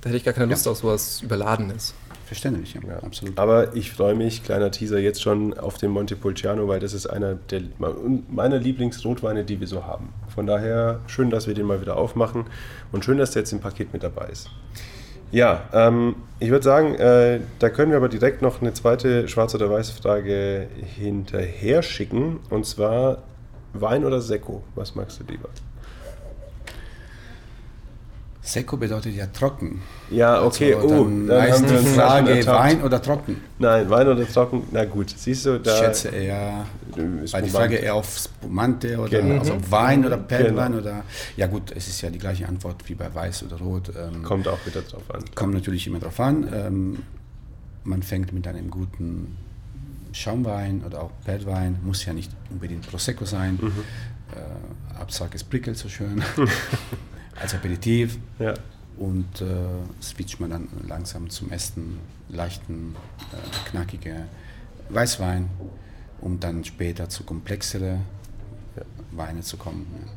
[0.06, 0.72] da hätte ich gar keine Lust ja.
[0.72, 1.96] auf sowas Überladenes.
[2.28, 3.40] Verständlich, ja, ja, absolut.
[3.40, 7.34] Aber ich freue mich, kleiner Teaser, jetzt schon auf den Montepulciano, weil das ist einer
[7.34, 7.62] der,
[8.30, 10.14] meiner Lieblingsrotweine, die wir so haben.
[10.28, 12.46] Von daher schön, dass wir den mal wieder aufmachen
[12.92, 14.52] und schön, dass der jetzt im Paket mit dabei ist.
[15.32, 19.56] Ja, ähm, ich würde sagen, äh, da können wir aber direkt noch eine zweite Schwarz-
[19.56, 22.42] oder Weiß-Frage hinterher schicken.
[22.52, 23.24] Und zwar
[23.74, 24.62] Wein oder Sekko?
[24.76, 25.50] Was magst du lieber?
[28.46, 29.82] Sekko bedeutet ja trocken.
[30.12, 30.76] Ja, okay.
[30.76, 33.42] Also, oh, dann heißt die Frage Wein oder trocken?
[33.58, 34.64] Nein, Wein oder trocken.
[34.72, 35.74] Na gut, siehst du, da.
[35.74, 39.40] Ich schätze eher, weil die Frage eher auf Spumante oder genau.
[39.40, 40.84] also Wein oder Perlwein genau.
[40.84, 41.04] oder.
[41.36, 43.92] Ja, gut, es ist ja die gleiche Antwort wie bei Weiß oder Rot.
[43.98, 45.24] Ähm, kommt auch wieder drauf an.
[45.34, 46.48] Kommt natürlich immer drauf an.
[46.54, 47.00] Ähm,
[47.84, 49.38] man fängt mit einem guten
[50.12, 53.58] Schaumwein oder auch Perlwein, muss ja nicht unbedingt Prosecco sein.
[53.60, 53.72] Mhm.
[54.36, 56.24] Äh, Absag, es prickelt so schön.
[57.40, 58.18] als Aperitif.
[58.40, 58.54] Ja.
[58.98, 59.46] Und äh,
[60.02, 62.96] switcht man dann langsam zum ersten leichten,
[63.34, 64.26] äh, knackige
[64.90, 65.50] Weißwein,
[66.22, 68.00] um dann später zu komplexere
[68.76, 68.82] ja.
[69.12, 69.86] Weine zu kommen.
[70.00, 70.12] Ja.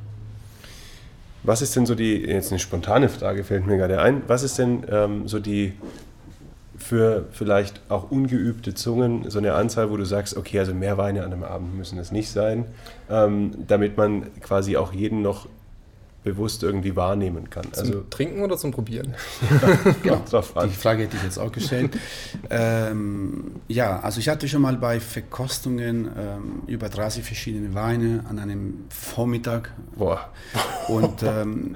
[1.43, 4.59] Was ist denn so die, jetzt eine spontane Frage fällt mir gerade ein, was ist
[4.59, 5.75] denn ähm, so die
[6.77, 11.25] für vielleicht auch ungeübte Zungen so eine Anzahl, wo du sagst, okay, also mehr Weine
[11.25, 12.67] an einem Abend müssen es nicht sein,
[13.11, 15.49] ähm, damit man quasi auch jeden noch
[16.29, 17.73] bewusst irgendwie wahrnehmen kann.
[17.73, 19.15] Zum also, Trinken oder zum Probieren?
[20.03, 20.23] genau,
[20.65, 21.97] die Frage hätte ich jetzt auch gestellt.
[22.51, 28.39] ähm, ja, also ich hatte schon mal bei Verkostungen ähm, über 30 verschiedene Weine an
[28.39, 29.73] einem Vormittag.
[29.97, 30.31] Boah.
[30.89, 31.75] Und ähm,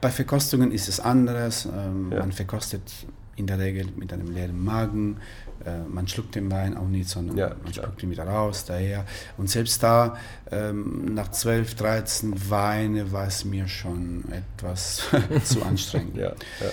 [0.00, 1.66] bei Verkostungen ist es anderes.
[1.66, 2.20] Ähm, ja.
[2.20, 2.82] Man verkostet
[3.36, 5.18] in der Regel mit einem leeren Magen.
[5.64, 9.04] Äh, man schluckt den Wein auch nicht, sondern ja, man spuckt ihn wieder raus, daher.
[9.36, 10.16] Und selbst da,
[10.50, 15.02] ähm, nach 12, 13 Weine war es mir schon etwas
[15.44, 16.16] zu anstrengend.
[16.16, 16.70] Ja, ja.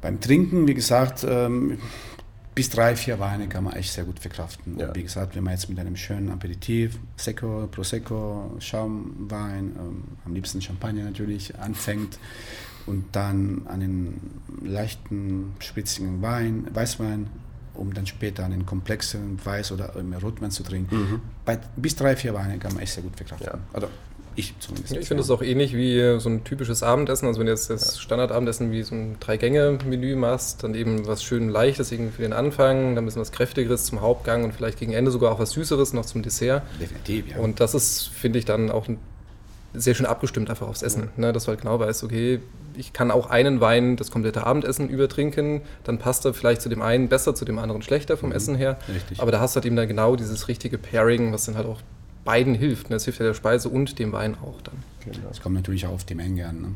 [0.00, 1.78] Beim Trinken, wie gesagt, ähm,
[2.54, 4.78] bis drei, vier Weine kann man echt sehr gut verkraften.
[4.78, 4.94] Ja.
[4.94, 10.60] Wie gesagt, wenn man jetzt mit einem schönen Aperitif, Secco, Prosecco, Schaumwein, ähm, am liebsten
[10.60, 12.18] Champagner natürlich, anfängt
[12.86, 17.28] und dann einen leichten, spritzigen Wein, Weißwein,
[17.74, 20.96] um dann später einen komplexeren Weiß- oder Rotwein zu trinken.
[20.96, 21.20] Mhm.
[21.44, 23.46] Bei, bis drei, vier Weine kann man echt sehr gut verkraften.
[23.46, 23.58] Ja.
[23.72, 23.88] Also,
[24.34, 24.96] ich zumindest.
[24.96, 27.26] Ich finde es auch ähnlich wie so ein typisches Abendessen.
[27.26, 31.50] Also wenn du jetzt das Standardabendessen wie so ein Drei-Gänge-Menü machst, dann eben was schön
[31.50, 34.92] Leichtes irgendwie für den Anfang, dann ein bisschen was Kräftigeres zum Hauptgang und vielleicht gegen
[34.92, 36.62] Ende sogar auch was Süßeres noch zum Dessert.
[36.80, 37.38] Definitiv, ja.
[37.38, 38.86] Und das ist, finde ich, dann auch
[39.74, 41.04] sehr schön abgestimmt einfach aufs Essen.
[41.16, 41.26] Ja.
[41.26, 42.40] Ne, dass du halt genau weißt, okay,
[42.76, 46.82] ich kann auch einen Wein das komplette Abendessen übertrinken, dann passt er vielleicht zu dem
[46.82, 48.36] einen besser, zu dem anderen schlechter vom mhm.
[48.36, 48.78] Essen her.
[48.92, 49.20] Richtig.
[49.20, 51.80] Aber da hast du halt eben dann genau dieses richtige Pairing, was dann halt auch
[52.24, 52.90] beiden hilft.
[52.90, 52.96] Ne?
[52.96, 54.82] Das hilft ja der Speise und dem Wein auch dann.
[55.04, 55.28] Genau.
[55.30, 56.60] Es kommt natürlich auch auf die Menge an.
[56.60, 56.68] Ne?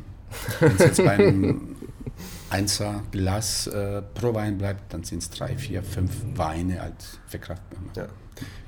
[0.59, 1.75] Wenn es jetzt beim
[2.49, 7.79] Einser Glas äh, pro Wein bleibt, dann sind es drei, vier, fünf Weine als verkraftbar.
[7.95, 8.07] Ja.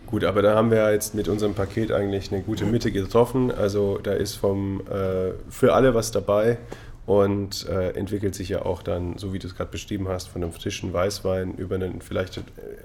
[0.10, 3.52] Gut, aber da haben wir ja jetzt mit unserem Paket eigentlich eine gute Mitte getroffen.
[3.52, 6.58] Also da ist vom, äh, für alle was dabei
[7.06, 10.44] und äh, entwickelt sich ja auch dann, so wie du es gerade beschrieben hast, von
[10.44, 12.42] einem frischen Weißwein über einen vielleicht äh,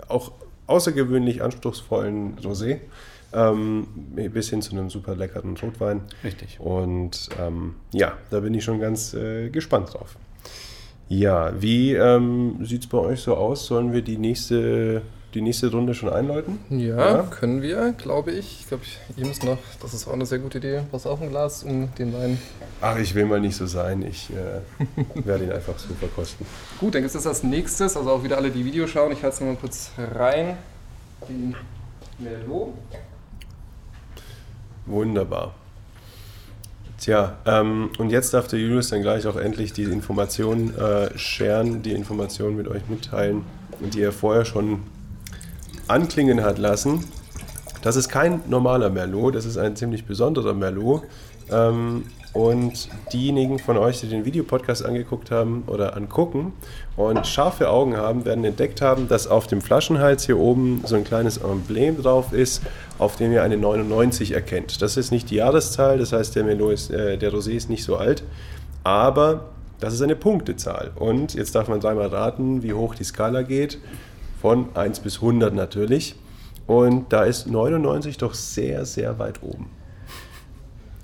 [0.08, 0.32] auch
[0.66, 2.80] außergewöhnlich anspruchsvollen Rosé
[3.34, 6.02] ähm, bis hin zu einem super leckeren Rotwein.
[6.22, 6.60] Richtig.
[6.60, 10.16] Und ähm, ja, da bin ich schon ganz äh, gespannt drauf.
[11.08, 13.66] Ja, wie ähm, sieht es bei euch so aus?
[13.66, 15.02] Sollen wir die nächste,
[15.34, 16.58] die nächste Runde schon einläuten?
[16.70, 17.22] Ja, ja.
[17.24, 18.60] können wir, glaube ich.
[18.60, 18.84] Ich glaube,
[19.16, 21.92] ihr müsst noch, das ist auch eine sehr gute Idee, was auf dem Glas, um
[21.96, 22.38] den Wein.
[22.80, 24.02] Ach, ich will mal nicht so sein.
[24.02, 26.46] Ich äh, werde ihn einfach so verkosten.
[26.78, 29.12] Gut, dann gibt es als nächstes, also auch wieder alle, die Video schauen.
[29.12, 30.56] Ich halte es mal kurz rein.
[31.28, 31.56] Den
[32.18, 32.74] Merlot.
[34.86, 35.54] Wunderbar.
[36.98, 41.82] Tja, ähm, und jetzt darf der Julius dann gleich auch endlich die Informationen äh, sharen,
[41.82, 43.44] die Informationen mit euch mitteilen,
[43.80, 44.80] die er vorher schon
[45.88, 47.04] anklingen hat lassen.
[47.82, 51.02] Das ist kein normaler Merlot, das ist ein ziemlich besonderer Merlot.
[51.50, 56.52] Ähm, und diejenigen von euch, die den Videopodcast angeguckt haben oder angucken
[56.96, 61.04] und scharfe Augen haben, werden entdeckt haben, dass auf dem Flaschenhals hier oben so ein
[61.04, 62.62] kleines Emblem drauf ist,
[62.98, 64.82] auf dem ihr eine 99 erkennt.
[64.82, 67.84] Das ist nicht die Jahreszahl, das heißt, der, Melo ist, äh, der Rosé ist nicht
[67.84, 68.24] so alt,
[68.82, 70.90] aber das ist eine Punktezahl.
[70.96, 73.78] Und jetzt darf man dreimal raten, wie hoch die Skala geht.
[74.44, 76.16] Von 1 bis 100 natürlich.
[76.66, 79.70] Und da ist 99 doch sehr, sehr weit oben.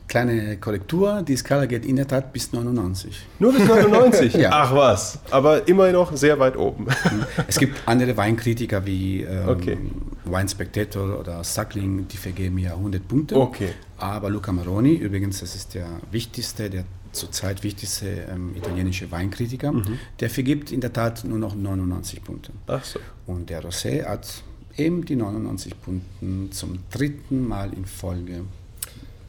[0.08, 3.18] Kleine Korrektur, die Skala geht in der Tat bis 99.
[3.38, 4.34] Nur bis 99?
[4.34, 4.50] ja.
[4.52, 6.86] Ach was, aber immer noch sehr weit oben.
[7.48, 9.78] es gibt andere Weinkritiker wie ähm, okay.
[10.26, 13.36] Wine Spectator oder Suckling, die vergeben ja 100 Punkte.
[13.36, 13.70] Okay.
[13.96, 19.98] Aber Luca Maroni, übrigens, das ist der wichtigste, der zurzeit wichtigste ähm, italienische Weinkritiker, mhm.
[20.20, 22.52] der vergibt in der Tat nur noch 99 Punkte.
[22.66, 23.00] Ach so.
[23.26, 24.42] Und der Rosé hat
[24.76, 28.42] eben die 99 Punkte zum dritten Mal in Folge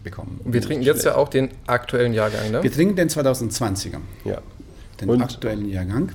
[0.03, 0.39] bekommen.
[0.43, 2.63] Und wir trinken jetzt ja auch den aktuellen Jahrgang, ne?
[2.63, 3.97] Wir trinken den 2020er.
[4.25, 4.41] Ja.
[4.99, 6.11] Den Und aktuellen Jahrgang.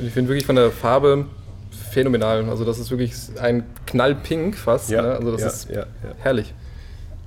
[0.00, 1.26] Ich finde wirklich von der Farbe
[1.90, 2.48] phänomenal.
[2.48, 4.90] Also das ist wirklich ein Knallpink fast.
[4.90, 5.08] Ja, ne?
[5.14, 5.86] Also das ja, ist ja,
[6.18, 6.54] herrlich.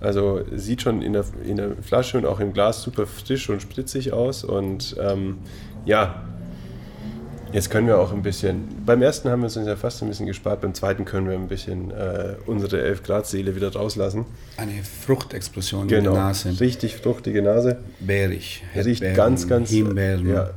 [0.02, 3.62] Also sieht schon in der, in der Flasche und auch im Glas super frisch und
[3.62, 4.44] spritzig aus.
[4.44, 5.38] Und ähm,
[5.86, 6.24] ja,
[7.54, 10.26] Jetzt können wir auch ein bisschen, beim ersten haben wir uns ja fast ein bisschen
[10.26, 14.26] gespart, beim zweiten können wir ein bisschen äh, unsere 11 Grad Seele wieder rauslassen.
[14.56, 15.98] Eine Fruchtexplosion genau.
[15.98, 16.28] in der genau.
[16.28, 16.60] Nase.
[16.62, 17.80] Richtig fruchtige Nase.
[18.00, 18.64] Bärig.
[18.74, 19.70] Riecht ganz, ganz.
[19.70, 20.30] Himbeeren.
[20.30, 20.52] Ja.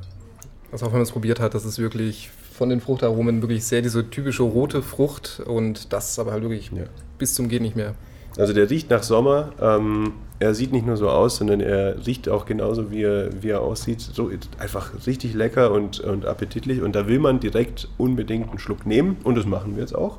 [0.71, 3.83] Also auch wenn man es probiert hat, das ist wirklich von den Fruchtaromen wirklich sehr
[3.83, 6.85] diese typische rote Frucht und das ist aber halt wirklich ja.
[7.19, 7.95] bis zum Gehen nicht mehr.
[8.37, 9.53] Also der riecht nach Sommer.
[9.61, 13.51] Ähm, er sieht nicht nur so aus, sondern er riecht auch genauso, wie er, wie
[13.51, 14.01] er aussieht.
[14.01, 16.83] So einfach richtig lecker und, und appetitlich.
[16.83, 19.17] Und da will man direkt unbedingt einen Schluck nehmen.
[19.23, 20.19] Und das machen wir jetzt auch.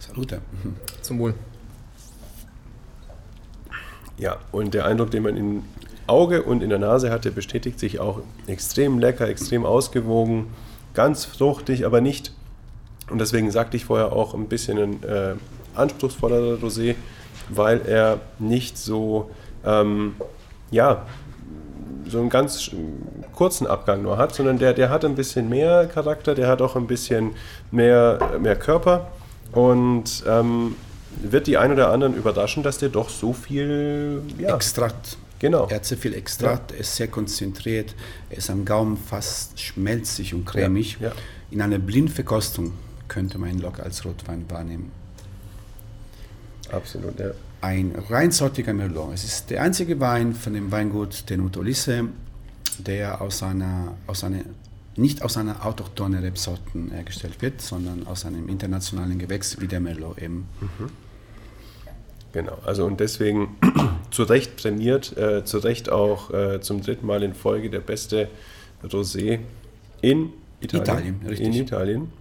[0.00, 0.40] Salute.
[0.62, 0.74] Mhm.
[1.02, 1.34] Zum Wohl.
[4.18, 5.62] Ja, und der Eindruck, den man im
[6.08, 10.46] Auge und in der Nase hatte, bestätigt sich auch extrem lecker, extrem ausgewogen,
[10.94, 12.32] ganz fruchtig, aber nicht.
[13.10, 15.34] Und deswegen sagte ich vorher auch ein bisschen ein äh,
[15.74, 16.96] anspruchsvollerer Rosé
[17.48, 19.30] weil er nicht so,
[19.64, 20.16] ähm,
[20.70, 21.06] ja,
[22.06, 22.70] so einen ganz
[23.34, 26.76] kurzen Abgang nur hat, sondern der, der hat ein bisschen mehr Charakter, der hat auch
[26.76, 27.32] ein bisschen
[27.70, 29.08] mehr, mehr Körper
[29.52, 30.76] und ähm,
[31.22, 35.16] wird die ein oder anderen überraschen, dass der doch so viel ja, Extrakt.
[35.38, 35.66] Genau.
[35.68, 36.78] Er hat sehr viel Extrakt, ja.
[36.78, 37.94] ist sehr konzentriert,
[38.30, 40.98] er ist am Gaumen fast schmelzig und cremig.
[41.00, 41.12] Ja.
[41.50, 42.72] In einer Blindverkostung
[43.06, 44.90] könnte man ihn locker als Rotwein wahrnehmen.
[46.70, 47.30] Absolut, ja.
[47.60, 49.14] Ein reinsortiger Merlot.
[49.14, 52.04] Es ist der einzige Wein von dem Weingut Tenuto Lisse,
[52.78, 54.42] der aus einer, aus einer
[54.96, 60.18] nicht aus einer autochthonen Rebsorten hergestellt wird, sondern aus einem internationalen Gewächs wie der Merlot
[60.18, 60.48] eben.
[60.60, 60.90] Mhm.
[62.32, 63.56] Genau, also und deswegen
[64.10, 68.28] zu Recht prämiert, äh, zu Recht auch äh, zum dritten Mal in Folge der beste
[68.84, 69.38] Rosé
[70.02, 71.20] in Italien.
[71.22, 72.12] Italien in Italien.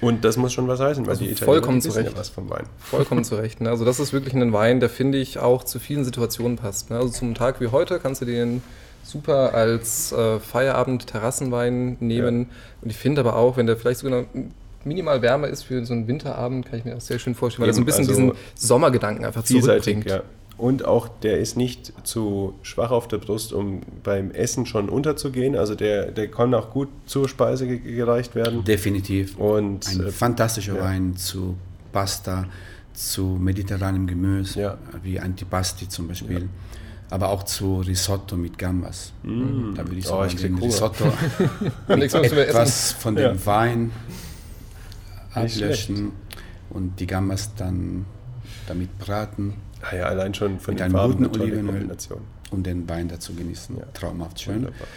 [0.00, 2.48] Und das muss schon was heißen, weil also die Italiener vollkommen wissen ja was vom
[2.50, 2.66] Wein.
[2.78, 3.60] Vollkommen zu Recht.
[3.60, 3.70] Ne?
[3.70, 6.90] Also das ist wirklich ein Wein, der finde ich auch zu vielen Situationen passt.
[6.90, 6.96] Ne?
[6.96, 8.62] Also zum Tag wie heute kannst du den
[9.02, 12.42] super als äh, Feierabend-Terrassenwein nehmen.
[12.42, 12.46] Ja.
[12.82, 14.24] Und ich finde aber auch, wenn der vielleicht sogar
[14.84, 17.70] minimal wärmer ist für so einen Winterabend, kann ich mir auch sehr schön vorstellen, weil
[17.70, 20.08] er so ein bisschen also diesen Sommergedanken einfach zurückbringt.
[20.08, 20.22] Ja.
[20.58, 25.54] Und auch der ist nicht zu schwach auf der Brust, um beim Essen schon unterzugehen.
[25.54, 28.64] Also der, der kann auch gut zur Speise gereicht werden.
[28.64, 29.38] Definitiv.
[29.38, 30.82] Und ein äh, fantastischer ja.
[30.82, 31.56] Wein zu
[31.92, 32.46] Pasta,
[32.92, 34.78] zu mediterranem Gemüse, ja.
[35.04, 36.40] wie Antipasti zum Beispiel.
[36.40, 36.46] Ja.
[37.10, 39.12] Aber auch zu Risotto mit Gambas.
[39.22, 39.74] Mm.
[39.76, 41.04] Da würde ich sagen, oh, ich den Risotto
[41.88, 43.92] etwas von dem Wein
[45.32, 46.12] ablöschen
[46.70, 48.04] und die Gambas dann
[48.68, 49.54] damit braten.
[49.82, 51.96] Ah ja, allein schon von mit den einem guten Olivenöl
[52.50, 53.76] und den Wein dazu genießen.
[53.76, 53.84] Ja.
[53.94, 54.56] Traumhaft schön.
[54.56, 54.88] Wunderbar.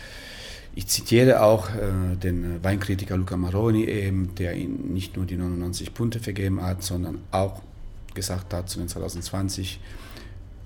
[0.73, 5.93] Ich zitiere auch äh, den Weinkritiker Luca Maroni, eben, der ihn nicht nur die 99
[5.93, 7.61] Punkte vergeben hat, sondern auch
[8.13, 9.81] gesagt hat zu den 2020,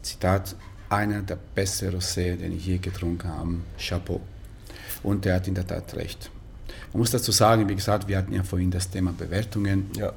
[0.03, 0.55] Zitat,
[0.89, 4.21] einer der besten Rosé, den ich je getrunken habe, Chapeau.
[5.01, 6.29] Und der hat in der Tat recht.
[6.93, 9.89] Man muss dazu sagen, wie gesagt, wir hatten ja vorhin das Thema Bewertungen.
[9.97, 10.13] Ja.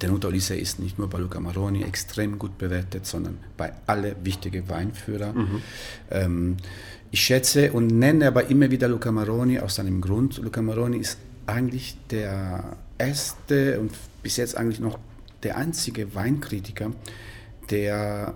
[0.00, 4.68] Der Ulisse ist nicht nur bei Luca Maroni extrem gut bewertet, sondern bei allen wichtigen
[4.68, 5.36] Weinführern.
[5.36, 5.62] Mhm.
[6.10, 6.56] Ähm,
[7.10, 10.38] ich schätze und nenne aber immer wieder Luca Maroni aus einem Grund.
[10.38, 14.98] Luca Maroni ist eigentlich der erste und bis jetzt eigentlich noch
[15.42, 16.92] der einzige Weinkritiker,
[17.70, 18.34] der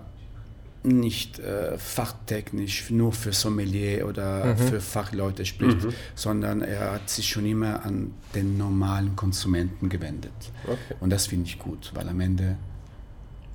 [0.83, 4.57] nicht äh, fachtechnisch nur für Sommelier oder mhm.
[4.57, 5.93] für Fachleute spricht, mhm.
[6.15, 10.31] sondern er hat sich schon immer an den normalen Konsumenten gewendet.
[10.65, 10.95] Okay.
[10.99, 12.57] Und das finde ich gut, weil am Ende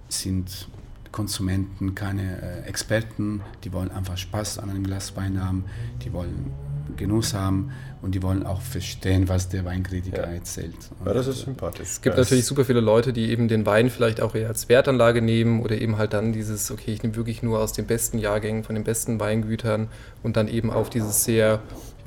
[0.08, 0.68] sind
[1.10, 5.64] Konsumenten keine äh, Experten, die wollen einfach Spaß an einem Glas Wein haben,
[6.04, 6.52] die wollen
[6.96, 7.72] Genuss haben
[8.02, 10.34] und die wollen auch verstehen, was der Weinkritiker ja.
[10.34, 10.76] erzählt.
[11.00, 11.88] Und ja, das ist sympathisch.
[11.88, 14.68] Es gibt ja, natürlich super viele Leute, die eben den Wein vielleicht auch eher als
[14.68, 18.18] Wertanlage nehmen oder eben halt dann dieses, okay, ich nehme wirklich nur aus den besten
[18.18, 19.88] Jahrgängen, von den besten Weingütern
[20.22, 21.60] und dann eben auf dieses sehr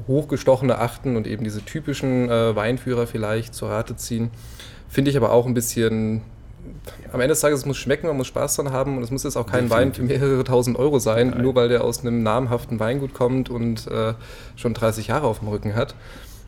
[0.08, 4.32] hochgestochene achten und eben diese typischen äh, Weinführer vielleicht zur Rate ziehen.
[4.88, 6.22] Finde ich aber auch ein bisschen
[7.12, 9.24] am Ende des Tages, es muss schmecken, man muss Spaß dran haben und es muss
[9.24, 9.78] jetzt auch kein Definitiv.
[9.78, 11.42] Wein für mehrere tausend Euro sein, Nein.
[11.42, 14.14] nur weil der aus einem namhaften Weingut kommt und äh,
[14.56, 15.96] schon 30 Jahre auf dem Rücken hat.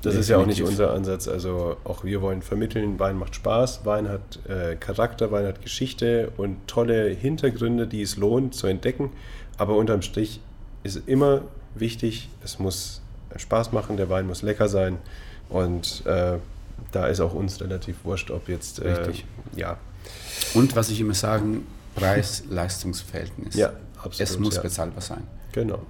[0.01, 0.19] Das Definitiv.
[0.19, 1.27] ist ja auch nicht unser Ansatz.
[1.27, 6.31] Also auch wir wollen vermitteln, Wein macht Spaß, Wein hat äh, Charakter, Wein hat Geschichte
[6.37, 9.11] und tolle Hintergründe, die es lohnt zu entdecken.
[9.57, 10.39] Aber unterm Strich
[10.83, 11.43] ist immer
[11.75, 13.01] wichtig, es muss
[13.35, 14.97] Spaß machen, der Wein muss lecker sein
[15.49, 16.37] und äh,
[16.91, 19.25] da ist auch uns relativ wurscht, ob jetzt äh, Richtig.
[19.55, 19.77] ja
[20.53, 21.43] und was ich immer sage,
[21.95, 23.55] Preis-Leistungsverhältnis.
[23.55, 24.19] Ja, absolut.
[24.19, 24.61] Es muss ja.
[24.61, 25.23] bezahlbar sein.
[25.51, 25.81] Genau.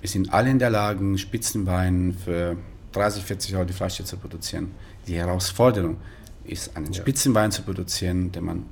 [0.00, 2.56] Wir sind alle in der Lage, Spitzenwein für
[2.92, 4.72] 30, 40 Euro die Flasche zu produzieren.
[5.06, 5.98] Die Herausforderung
[6.44, 7.00] ist, einen ja.
[7.00, 8.64] Spitzenwein zu produzieren, den man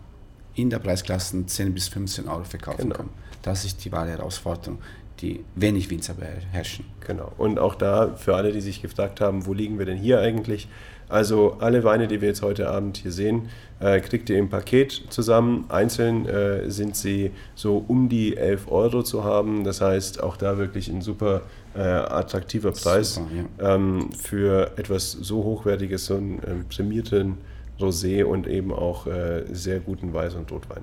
[0.54, 2.96] in der Preisklasse 10 bis 15 Euro verkaufen genau.
[2.96, 3.08] kann.
[3.42, 4.78] Das ist die wahre Herausforderung,
[5.20, 6.86] die wenig Winzer beherrschen.
[7.00, 7.32] Genau.
[7.36, 10.68] Und auch da, für alle, die sich gefragt haben, wo liegen wir denn hier eigentlich?
[11.08, 13.48] Also alle Weine, die wir jetzt heute Abend hier sehen,
[13.80, 15.64] äh, kriegt ihr im Paket zusammen.
[15.68, 19.64] Einzeln äh, sind sie so um die 11 Euro zu haben.
[19.64, 21.42] Das heißt, auch da wirklich ein super
[21.74, 23.74] äh, attraktiver Preis super, ja.
[23.74, 27.38] ähm, für etwas so hochwertiges, so einen ähm, prämierten
[27.80, 30.82] Rosé und eben auch äh, sehr guten Weiß- und Rotwein.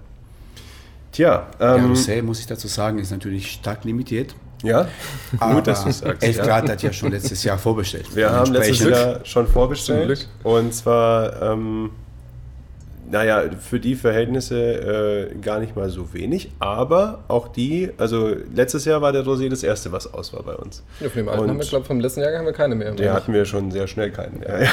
[1.12, 4.36] Tja, ähm, ja, Rosé, muss ich dazu sagen, ist natürlich stark limitiert.
[4.63, 4.88] Ja,
[5.39, 6.24] gut, dass du sagst.
[6.24, 6.71] 11 Grad ja.
[6.74, 8.15] hat ja schon letztes Jahr vorbestellt.
[8.15, 10.28] Wir haben letztes Jahr schon vorbestellt.
[10.43, 11.91] Und zwar ähm,
[13.12, 18.86] naja, für die Verhältnisse äh, gar nicht mal so wenig, aber auch die, also letztes
[18.86, 20.82] Jahr war der Rosé das erste, was aus war bei uns.
[21.00, 22.91] Ja, von dem alten haben wir, glaube vom letzten Jahr haben wir keine mehr.
[22.93, 24.41] Der hatten wir schon sehr schnell keinen.
[24.47, 24.69] Ja, ja.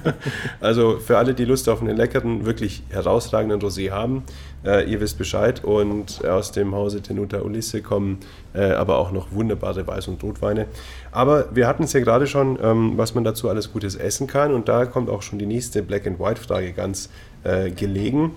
[0.60, 4.22] also für alle, die Lust auf einen leckeren, wirklich herausragenden Rosé haben,
[4.64, 8.20] äh, ihr wisst Bescheid und aus dem Hause Tenuta Ulisse kommen
[8.54, 10.66] äh, aber auch noch wunderbare Weiß- und Rotweine.
[11.12, 14.54] Aber wir hatten es ja gerade schon, ähm, was man dazu alles Gutes essen kann
[14.54, 17.10] und da kommt auch schon die nächste Black and White Frage ganz
[17.44, 18.32] äh, gelegen.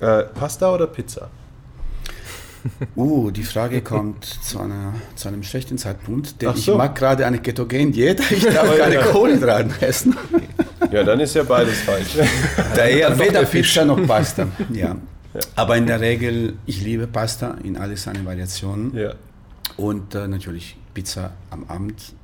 [0.00, 1.28] Äh, Pasta oder Pizza?
[2.96, 6.72] Uh, die Frage kommt zu, einer, zu einem schlechten Zeitpunkt, denn so.
[6.72, 10.16] ich mag gerade eine Ketogen-Diät, ich darf keine Kohlenhydrate essen.
[10.90, 12.16] Ja, dann ist ja beides falsch.
[12.74, 14.46] Daher weder Pizza noch Pasta.
[14.72, 14.96] Ja.
[15.34, 15.40] ja.
[15.56, 18.96] Aber in der Regel, ich liebe Pasta in all seinen Variationen.
[18.96, 19.12] Ja.
[19.76, 22.14] Und äh, natürlich Pizza am Abend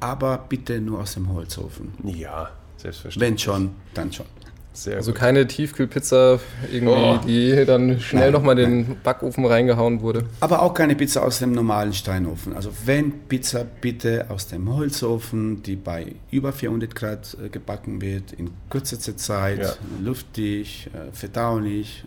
[0.00, 1.92] aber bitte nur aus dem Holzofen.
[2.04, 3.30] Ja, selbstverständlich.
[3.30, 4.26] Wenn schon, dann schon.
[4.72, 5.20] Sehr also gut.
[5.20, 6.38] keine Tiefkühlpizza,
[6.70, 7.18] irgendwie, oh.
[7.26, 10.24] die dann schnell nochmal in den Backofen reingehauen wurde.
[10.40, 12.54] Aber auch keine Pizza aus dem normalen Steinofen.
[12.54, 18.32] Also wenn Pizza, bitte aus dem Holzofen, die bei über 400 Grad äh, gebacken wird,
[18.32, 19.72] in kürzester Zeit, ja.
[20.02, 22.04] luftig, äh, verdaulich,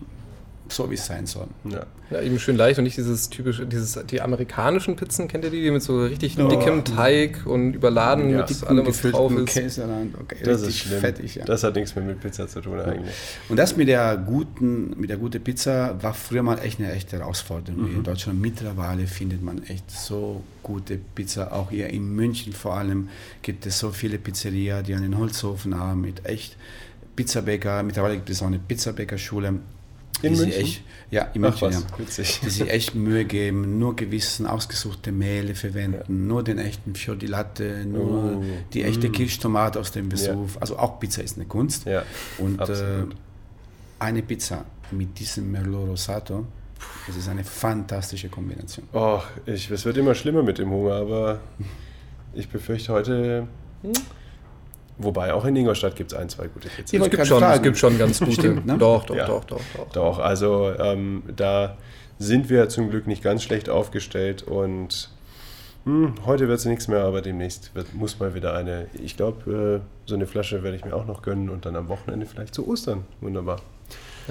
[0.71, 1.47] so wie es sein soll.
[1.65, 1.85] Ja.
[2.11, 2.21] ja.
[2.21, 5.71] eben schön leicht und nicht dieses typische, dieses, die amerikanischen Pizzen, kennt ihr die, die
[5.71, 6.47] mit so richtig oh.
[6.47, 8.45] dickem Teig und überladen ja.
[8.47, 9.53] mit allem, was drauf ist.
[9.53, 10.99] Käse dann, okay, das ist schlimm.
[10.99, 11.35] fettig.
[11.35, 11.45] Ja.
[11.45, 13.15] Das hat nichts mehr mit Pizza zu tun eigentlich.
[13.49, 17.17] Und das mit der guten, mit der guten Pizza war früher mal echt eine echte
[17.17, 17.89] Herausforderung.
[17.89, 17.97] Mhm.
[17.97, 23.09] In Deutschland mittlerweile findet man echt so gute Pizza, auch hier in München vor allem
[23.41, 26.57] gibt es so viele Pizzerien, die einen Holzofen haben mit echt
[27.15, 27.83] Pizzabäcker.
[27.83, 29.55] Mittlerweile gibt es auch eine Pizzabäckerschule
[30.21, 30.61] in die München?
[30.61, 31.79] Echt, ja, in München, ja.
[31.97, 32.39] Witzig.
[32.43, 36.13] Die sich echt Mühe geben, nur gewissen ausgesuchte Mehle verwenden, ja.
[36.13, 38.43] nur den echten Fior Latte, nur oh.
[38.73, 39.11] die echte mm.
[39.11, 40.55] Kirschtomate aus dem Vesuv.
[40.55, 40.61] Ja.
[40.61, 41.85] Also auch Pizza ist eine Kunst.
[41.85, 42.03] Ja,
[42.37, 43.05] Und äh,
[43.99, 46.45] eine Pizza mit diesem Merlot Rosato,
[47.07, 48.87] das ist eine fantastische Kombination.
[48.93, 51.39] Oh, ich, es wird immer schlimmer mit dem Hunger, aber
[52.33, 53.47] ich befürchte heute...
[53.81, 53.93] Hm?
[54.99, 57.01] Wobei auch in Ingolstadt gibt es ein, zwei gute Pizzen.
[57.01, 58.33] Es gibt, schon, es gibt schon ganz gute.
[58.33, 58.77] Stimmt, ne?
[58.77, 59.25] Doch, doch, ja.
[59.25, 59.91] doch, doch, doch.
[59.91, 61.77] Doch, also ähm, da
[62.17, 65.09] sind wir zum Glück nicht ganz schlecht aufgestellt und
[65.85, 68.87] hm, heute wird es nichts mehr, aber demnächst wird, muss mal wieder eine.
[69.01, 71.87] Ich glaube, äh, so eine Flasche werde ich mir auch noch gönnen und dann am
[71.87, 73.05] Wochenende vielleicht zu Ostern.
[73.21, 73.61] Wunderbar.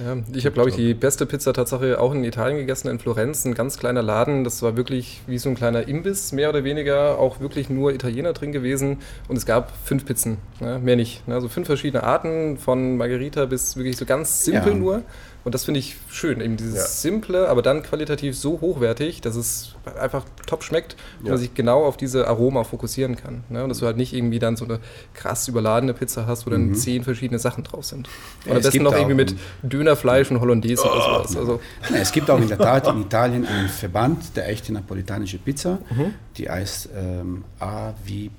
[0.05, 3.45] Ja, ich habe, glaube ich, die beste Pizza tatsächlich auch in Italien gegessen, in Florenz.
[3.45, 4.45] Ein ganz kleiner Laden.
[4.45, 7.19] Das war wirklich wie so ein kleiner Imbiss, mehr oder weniger.
[7.19, 8.99] Auch wirklich nur Italiener drin gewesen.
[9.27, 10.79] Und es gab fünf Pizzen, ne?
[10.79, 11.23] mehr nicht.
[11.27, 14.79] Also fünf verschiedene Arten, von Margarita bis wirklich so ganz simpel ja.
[14.79, 15.03] nur.
[15.49, 16.85] Und das finde ich schön, eben dieses ja.
[16.85, 21.33] Simple, aber dann qualitativ so hochwertig, dass es einfach top schmeckt und ja.
[21.33, 23.45] man sich genau auf diese Aroma fokussieren kann.
[23.49, 23.63] Ne?
[23.63, 24.79] Und dass du halt nicht irgendwie dann so eine
[25.15, 26.75] krass überladene Pizza hast, wo dann mhm.
[26.75, 28.11] zehn verschiedene Sachen drauf sind.
[28.45, 31.37] Und ja, am besten noch irgendwie mit Dönerfleisch und Hollandaise oh, oder sowas.
[31.39, 31.61] Also.
[31.95, 36.13] es gibt auch in der Tat in Italien einen Verband, der echte napolitanische Pizza, mhm.
[36.37, 38.31] die heißt ähm, A wie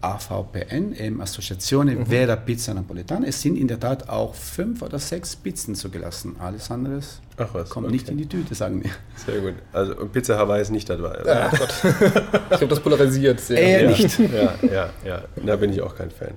[0.00, 2.06] AVPN, eben Associazione mhm.
[2.06, 3.26] Vera Pizza Napoletana.
[3.26, 6.36] Es sind in der Tat auch fünf oder sechs Pizzen zugelassen.
[6.38, 7.00] Alles andere
[7.68, 7.92] kommt okay.
[7.92, 8.90] nicht in die Tüte, sagen wir.
[9.16, 9.54] Sehr gut.
[9.72, 11.18] Also Pizza Hawaii ist nicht dabei.
[11.24, 11.74] Ja, Gott.
[11.84, 13.58] ich glaube, das polarisiert sehr.
[13.58, 13.88] Eher ja.
[13.88, 14.18] nicht.
[14.18, 15.22] Ja, ja, ja.
[15.44, 16.34] Da bin ich auch kein Fan.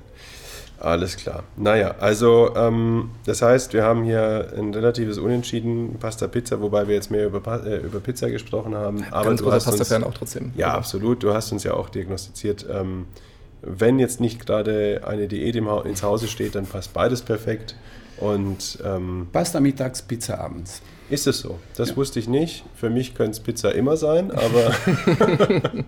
[0.83, 1.43] Alles klar.
[1.55, 6.95] Naja, also ähm, das heißt, wir haben hier ein relatives Unentschieden Pasta Pizza, wobei wir
[6.95, 9.05] jetzt mehr über, äh, über Pizza gesprochen haben.
[9.09, 10.51] Aber Ganz du hast Pasta-Fan auch trotzdem.
[10.57, 11.23] Ja, absolut.
[11.23, 13.05] Du hast uns ja auch diagnostiziert, ähm,
[13.63, 17.75] wenn jetzt nicht gerade eine Diät ins Hause steht, dann passt beides perfekt.
[18.17, 20.81] Und, ähm, Pasta mittags, Pizza abends.
[21.09, 21.59] Ist es so?
[21.75, 21.97] Das ja.
[21.97, 22.63] wusste ich nicht.
[22.75, 24.73] Für mich könnte es Pizza immer sein, aber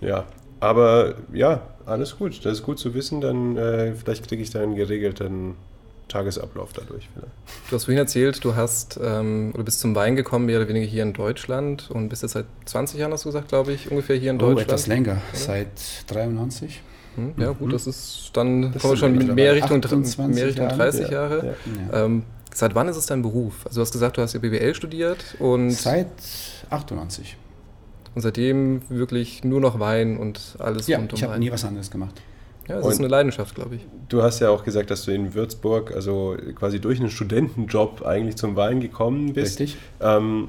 [0.00, 0.24] ja.
[0.60, 2.44] Aber ja, alles gut.
[2.44, 3.20] Das ist gut zu wissen.
[3.20, 5.54] Dann äh, vielleicht kriege ich da einen geregelten
[6.10, 7.08] Tagesablauf dadurch.
[7.12, 7.32] Vielleicht.
[7.68, 10.86] Du hast vorhin erzählt, du hast ähm, oder bist zum Wein gekommen, mehr oder weniger
[10.86, 14.16] hier in Deutschland und bist jetzt seit 20 Jahren, hast du gesagt, glaube ich, ungefähr
[14.16, 14.68] hier in oh, Deutschland.
[14.68, 15.20] etwas länger, oder?
[15.32, 15.70] seit
[16.08, 16.82] 93.
[17.16, 17.72] Hm, ja, gut, mhm.
[17.72, 21.36] das ist dann das kommen wir schon mit mehr Richtung, mehr Richtung 30 Jahre.
[21.36, 21.56] Jahre.
[21.90, 22.04] Ja.
[22.04, 22.22] Ähm,
[22.54, 23.66] seit wann ist es dein Beruf?
[23.66, 25.70] Also du hast gesagt, du hast ja BWL studiert und.
[25.70, 26.08] Seit
[26.70, 27.36] 98.
[28.14, 31.64] Und seitdem wirklich nur noch Wein und alles ja, rund um ich habe nie was
[31.64, 32.20] anderes gemacht.
[32.70, 33.86] Ja, das und ist eine Leidenschaft, glaube ich.
[34.08, 38.36] Du hast ja auch gesagt, dass du in Würzburg, also quasi durch einen Studentenjob eigentlich
[38.36, 39.58] zum Wein gekommen bist.
[39.58, 39.76] Richtig.
[40.00, 40.48] Ähm,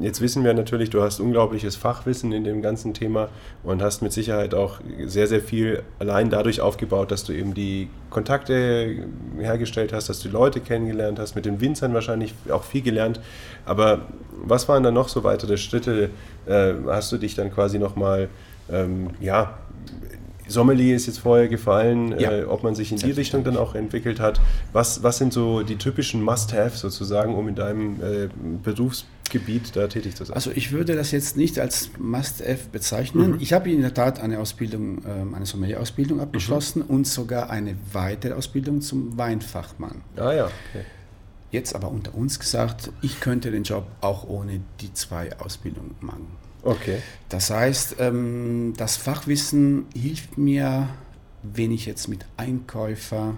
[0.00, 3.30] jetzt wissen wir natürlich, du hast unglaubliches Fachwissen in dem ganzen Thema
[3.64, 7.88] und hast mit Sicherheit auch sehr, sehr viel allein dadurch aufgebaut, dass du eben die
[8.10, 9.08] Kontakte
[9.38, 13.20] hergestellt hast, dass du Leute kennengelernt hast, mit den Winzern wahrscheinlich auch viel gelernt.
[13.64, 14.02] Aber
[14.44, 16.10] was waren dann noch so weitere Schritte?
[16.46, 18.28] Äh, hast du dich dann quasi nochmal
[18.70, 19.58] ähm, ja,
[20.48, 22.30] Sommelier ist jetzt vorher gefallen, ja.
[22.30, 24.40] äh, ob man sich in die Richtung dann auch entwickelt hat.
[24.72, 28.28] Was, was sind so die typischen Must-Have sozusagen, um in deinem äh,
[28.62, 30.34] Berufsgebiet da tätig zu sein?
[30.34, 33.32] Also ich würde das jetzt nicht als Must-Have bezeichnen.
[33.32, 33.38] Mhm.
[33.40, 36.94] Ich habe in der Tat eine Ausbildung, ähm, eine Sommelier-Ausbildung abgeschlossen mhm.
[36.94, 40.02] und sogar eine weitere Ausbildung zum Weinfachmann.
[40.16, 40.44] Ah ja.
[40.44, 40.84] Okay.
[41.50, 46.26] Jetzt aber unter uns gesagt, ich könnte den Job auch ohne die zwei Ausbildungen machen.
[46.66, 46.98] Okay.
[47.28, 50.88] Das heißt, ähm, das Fachwissen hilft mir,
[51.42, 53.36] wenn ich jetzt mit Einkäufer,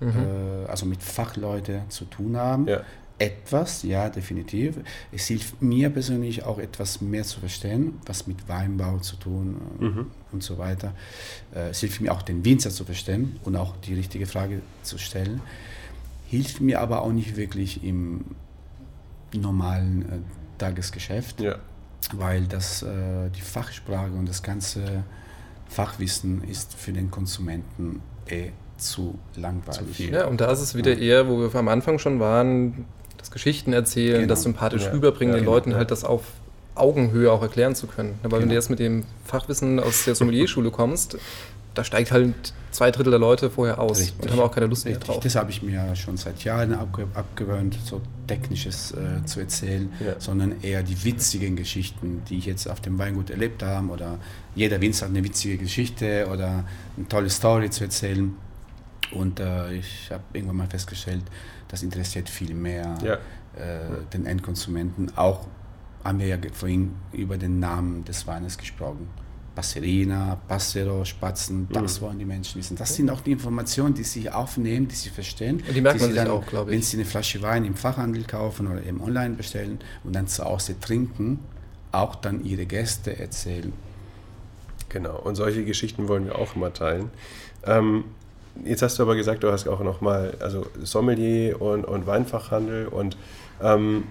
[0.00, 0.08] mhm.
[0.08, 2.70] äh, also mit Fachleuten zu tun habe.
[2.70, 2.80] Ja.
[3.16, 4.74] Etwas, ja, definitiv.
[5.12, 9.84] Es hilft mir persönlich auch etwas mehr zu verstehen, was mit Weinbau zu tun äh,
[9.84, 10.06] mhm.
[10.32, 10.94] und so weiter.
[11.54, 14.98] Äh, es hilft mir auch, den Winzer zu verstehen und auch die richtige Frage zu
[14.98, 15.40] stellen.
[16.26, 18.24] Hilft mir aber auch nicht wirklich im
[19.32, 21.40] normalen äh, Tagesgeschäft.
[21.40, 21.58] Ja
[22.14, 25.04] weil das, äh, die Fachsprache und das ganze
[25.68, 29.96] Fachwissen ist für den Konsumenten eh zu langweilig.
[29.96, 32.86] Zu ja, und da ist es wieder eher, wo wir am Anfang schon waren,
[33.18, 34.28] das Geschichten erzählen, genau.
[34.28, 34.90] das sympathisch ja.
[34.90, 35.54] rüberbringen, ja, den genau.
[35.54, 36.22] Leuten halt das auf
[36.74, 38.18] Augenhöhe auch erklären zu können.
[38.22, 38.42] Aber genau.
[38.42, 41.18] wenn du jetzt mit dem Fachwissen aus der Sommelierschule kommst,
[41.74, 44.22] da steigt halt zwei Drittel der Leute vorher aus Richtig.
[44.22, 45.20] und haben auch keine Lust mehr drauf.
[45.20, 50.18] Das habe ich mir schon seit Jahren abge abgewöhnt, so Technisches äh, zu erzählen, ja.
[50.18, 54.18] sondern eher die witzigen Geschichten, die ich jetzt auf dem Weingut erlebt habe oder
[54.54, 56.64] jeder Winzer hat eine witzige Geschichte oder
[56.96, 58.34] eine tolle Story zu erzählen.
[59.10, 61.22] Und äh, ich habe irgendwann mal festgestellt,
[61.68, 63.14] das interessiert viel mehr ja.
[63.14, 65.16] äh, den Endkonsumenten.
[65.16, 65.46] Auch
[66.02, 69.08] haben wir ja vorhin über den Namen des Weines gesprochen.
[69.54, 72.04] Passerina, Passero, Spatzen, das mhm.
[72.04, 72.76] wollen die Menschen wissen.
[72.76, 75.62] Das sind auch die Informationen, die sie aufnehmen, die sie verstehen.
[75.66, 76.76] Und die merkt man sich dann, auch, glaube ich.
[76.76, 80.44] Wenn sie eine Flasche Wein im Fachhandel kaufen oder eben online bestellen und dann zu
[80.44, 81.38] Hause trinken,
[81.92, 83.72] auch dann ihre Gäste erzählen.
[84.88, 87.10] Genau, und solche Geschichten wollen wir auch immer teilen.
[87.64, 88.04] Ähm,
[88.64, 93.16] jetzt hast du aber gesagt, du hast auch nochmal, also Sommelier und, und Weinfachhandel und
[93.62, 94.04] ähm,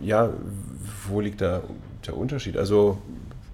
[0.00, 0.30] ja,
[1.08, 1.62] wo liegt da
[2.06, 2.56] der Unterschied?
[2.56, 2.98] Also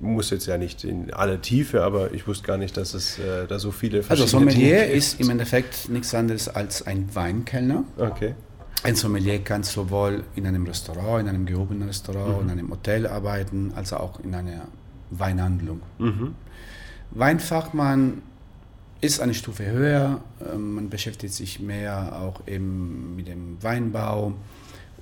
[0.05, 3.47] muss jetzt ja nicht in aller Tiefe, aber ich wusste gar nicht, dass es äh,
[3.49, 7.85] da so viele verschiedene Also Sommelier ist im Endeffekt nichts anderes als ein Weinkellner.
[7.97, 8.35] Okay.
[8.83, 12.43] Ein Sommelier kann sowohl in einem Restaurant, in einem gehobenen Restaurant, mhm.
[12.45, 14.69] in einem Hotel arbeiten, als auch in einer
[15.11, 15.81] Weinhandlung.
[15.99, 16.35] Mhm.
[17.11, 18.23] Weinfachmann
[19.01, 20.21] ist eine Stufe höher.
[20.53, 24.35] Ähm, man beschäftigt sich mehr auch eben mit dem Weinbau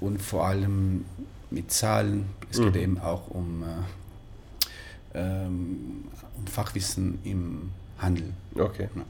[0.00, 1.05] und vor allem
[1.50, 2.26] mit Zahlen.
[2.50, 2.80] Es geht mhm.
[2.80, 3.66] eben auch um äh,
[5.14, 6.04] ähm,
[6.36, 8.32] und Fachwissen im Handel.
[8.54, 8.88] Okay.
[8.94, 9.02] Ja.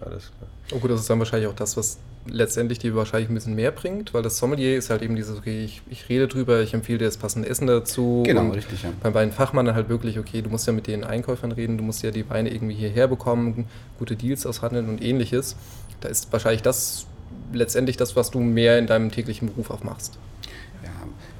[0.00, 0.50] Alles klar.
[0.72, 3.70] Oh gut, das ist dann wahrscheinlich auch das, was letztendlich dir wahrscheinlich ein bisschen mehr
[3.70, 6.98] bringt, weil das Sommelier ist halt eben dieses, okay, ich, ich rede drüber, ich empfehle
[6.98, 8.22] dir das passende Essen dazu.
[8.24, 8.92] Genau, und richtig, ja.
[9.02, 12.02] Beim Weinfachmann dann halt wirklich, okay, du musst ja mit den Einkäufern reden, du musst
[12.02, 13.66] ja die Weine irgendwie hierher bekommen,
[13.98, 15.56] gute Deals aushandeln und ähnliches.
[16.00, 17.06] Da ist wahrscheinlich das
[17.52, 20.18] letztendlich das, was du mehr in deinem täglichen Beruf auch machst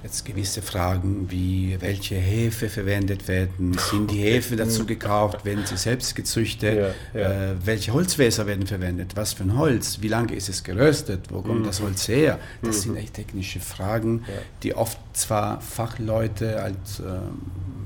[0.04, 5.78] jetzt gewisse Fragen wie, welche Hefe verwendet werden, sind die Hefe dazu gekauft, werden sie
[5.78, 7.52] selbst gezüchtet, ja, ja.
[7.52, 11.40] Äh, welche Holzfässer werden verwendet, was für ein Holz, wie lange ist es geröstet, wo
[11.40, 11.64] kommt mhm.
[11.64, 12.38] das Holz her?
[12.60, 12.80] Das mhm.
[12.82, 14.34] sind echt technische Fragen, ja.
[14.62, 16.76] die oft zwar Fachleute halt,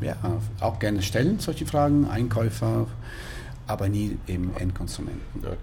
[0.03, 0.17] äh, ja,
[0.59, 2.89] auch gerne stellen, solche Fragen, Einkäufer,
[3.69, 5.23] aber nie eben Endkonsumenten.
[5.41, 5.57] Okay.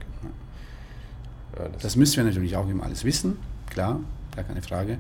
[1.74, 3.40] das, das müssen wir natürlich auch immer alles wissen,
[3.70, 4.00] klar,
[4.34, 5.00] gar keine Frage.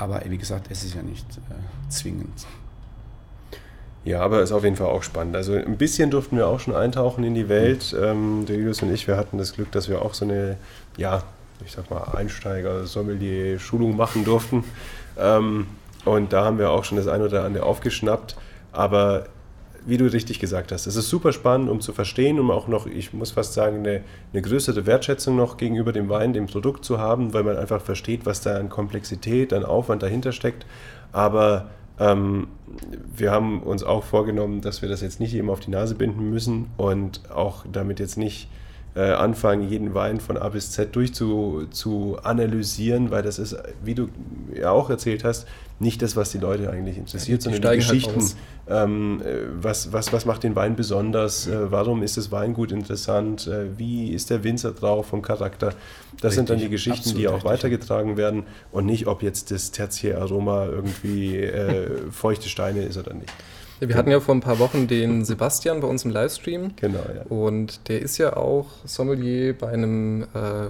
[0.00, 2.46] Aber wie gesagt, es ist ja nicht äh, zwingend.
[4.02, 5.36] Ja, aber ist auf jeden Fall auch spannend.
[5.36, 7.94] Also ein bisschen durften wir auch schon eintauchen in die Welt.
[8.00, 10.56] Ähm, der Julius und ich, wir hatten das Glück, dass wir auch so eine,
[10.96, 11.22] ja,
[11.66, 14.64] ich sag mal, Einsteiger-Sommelier-Schulung machen durften.
[15.18, 15.66] Ähm,
[16.06, 18.36] und da haben wir auch schon das eine oder andere aufgeschnappt.
[18.72, 19.26] Aber
[19.86, 22.86] wie du richtig gesagt hast, es ist super spannend, um zu verstehen, um auch noch,
[22.86, 24.02] ich muss fast sagen, eine,
[24.32, 28.26] eine, größere Wertschätzung noch gegenüber dem Wein, dem Produkt zu haben, weil man einfach versteht,
[28.26, 30.66] was da an Komplexität, an Aufwand dahinter steckt.
[31.12, 32.48] Aber ähm,
[33.14, 36.30] wir haben uns auch vorgenommen, dass wir das jetzt nicht eben auf die Nase binden
[36.30, 38.48] müssen und auch damit jetzt nicht
[38.94, 43.94] äh, anfangen, jeden Wein von A bis Z durchzu zu analysieren, weil das ist, wie
[43.94, 44.08] du
[44.54, 45.46] ja auch erzählt hast,
[45.80, 48.20] nicht das, was die Leute eigentlich interessiert, ja, die sondern die halt Geschichten.
[48.20, 48.36] Halt
[48.68, 51.46] ähm, äh, was, was, was macht den Wein besonders?
[51.46, 53.46] Äh, warum ist das Weingut interessant?
[53.46, 55.68] Äh, wie ist der Winzer drauf vom Charakter?
[55.68, 55.76] Das
[56.12, 57.50] richtig, sind dann die Geschichten, die auch richtig.
[57.50, 63.32] weitergetragen werden und nicht, ob jetzt das Tertiäraroma irgendwie äh, feuchte Steine ist oder nicht.
[63.80, 66.72] Wir hatten ja vor ein paar Wochen den Sebastian bei uns im Livestream.
[66.76, 67.22] Genau, ja.
[67.30, 70.68] Und der ist ja auch Sommelier bei einem äh,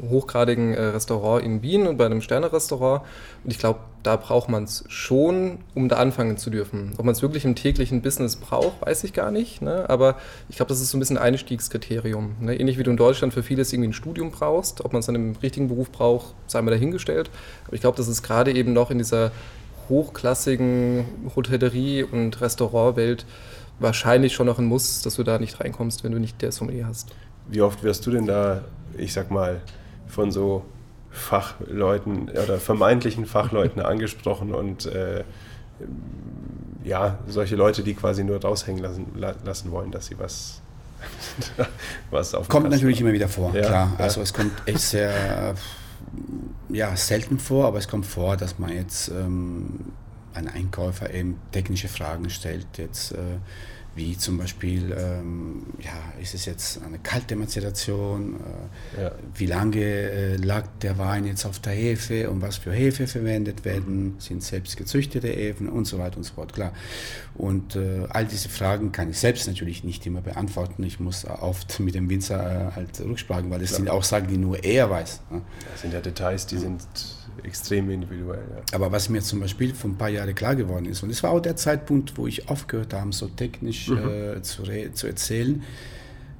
[0.00, 3.02] hochgradigen äh, Restaurant in Wien und bei einem Sterne-Restaurant.
[3.44, 6.92] Und ich glaube, da braucht man es schon, um da anfangen zu dürfen.
[6.96, 9.62] Ob man es wirklich im täglichen Business braucht, weiß ich gar nicht.
[9.62, 9.88] Ne?
[9.88, 10.16] Aber
[10.48, 12.36] ich glaube, das ist so ein bisschen ein Einstiegskriterium.
[12.40, 12.58] Ne?
[12.58, 14.84] Ähnlich wie du in Deutschland für vieles irgendwie ein Studium brauchst.
[14.84, 17.30] Ob man es dann im richtigen Beruf braucht, sei mal dahingestellt.
[17.66, 19.32] Aber ich glaube, das ist gerade eben noch in dieser
[19.88, 23.26] hochklassigen Hotellerie- und Restaurantwelt
[23.78, 26.86] wahrscheinlich schon noch ein Muss, dass du da nicht reinkommst, wenn du nicht der Sommelier
[26.86, 27.10] hast.
[27.48, 28.64] Wie oft wirst du denn da,
[28.96, 29.60] ich sag mal,
[30.06, 30.64] von so
[31.10, 35.24] Fachleuten oder vermeintlichen Fachleuten angesprochen und äh,
[36.84, 39.06] ja, solche Leute, die quasi nur raushängen lassen,
[39.44, 40.60] lassen wollen, dass sie was,
[42.10, 43.06] was auf Kommt natürlich haben.
[43.06, 43.92] immer wieder vor, ja, klar.
[43.98, 44.04] Ja.
[44.04, 45.54] Also es kommt echt sehr
[46.68, 49.92] ja, selten vor, aber es kommt vor, dass man jetzt ähm,
[50.34, 52.66] ein Einkäufer eben technische Fragen stellt.
[52.76, 53.38] Jetzt äh,
[53.96, 58.36] wie zum Beispiel, ähm, ja, ist es jetzt eine kalte Mazeration,
[58.96, 59.12] äh, ja.
[59.34, 63.64] wie lange äh, lag der Wein jetzt auf der Hefe und was für Hefe verwendet
[63.64, 66.72] werden, sind selbst gezüchtete Hefen und so weiter und so fort, klar.
[67.34, 70.82] Und äh, all diese Fragen kann ich selbst natürlich nicht immer beantworten.
[70.82, 73.78] Ich muss oft mit dem Winzer äh, halt rücksprachen, weil das klar.
[73.78, 75.22] sind Aussagen, die nur er weiß.
[75.30, 75.42] Ne?
[75.72, 76.62] Das sind ja Details, die ja.
[76.62, 76.82] sind
[77.42, 78.44] extrem individuell.
[78.54, 78.62] Ja.
[78.74, 81.30] Aber was mir zum Beispiel vor ein paar Jahren klar geworden ist, und es war
[81.30, 84.36] auch der Zeitpunkt, wo ich aufgehört habe, so technisch mhm.
[84.38, 84.62] äh, zu,
[84.92, 85.62] zu erzählen,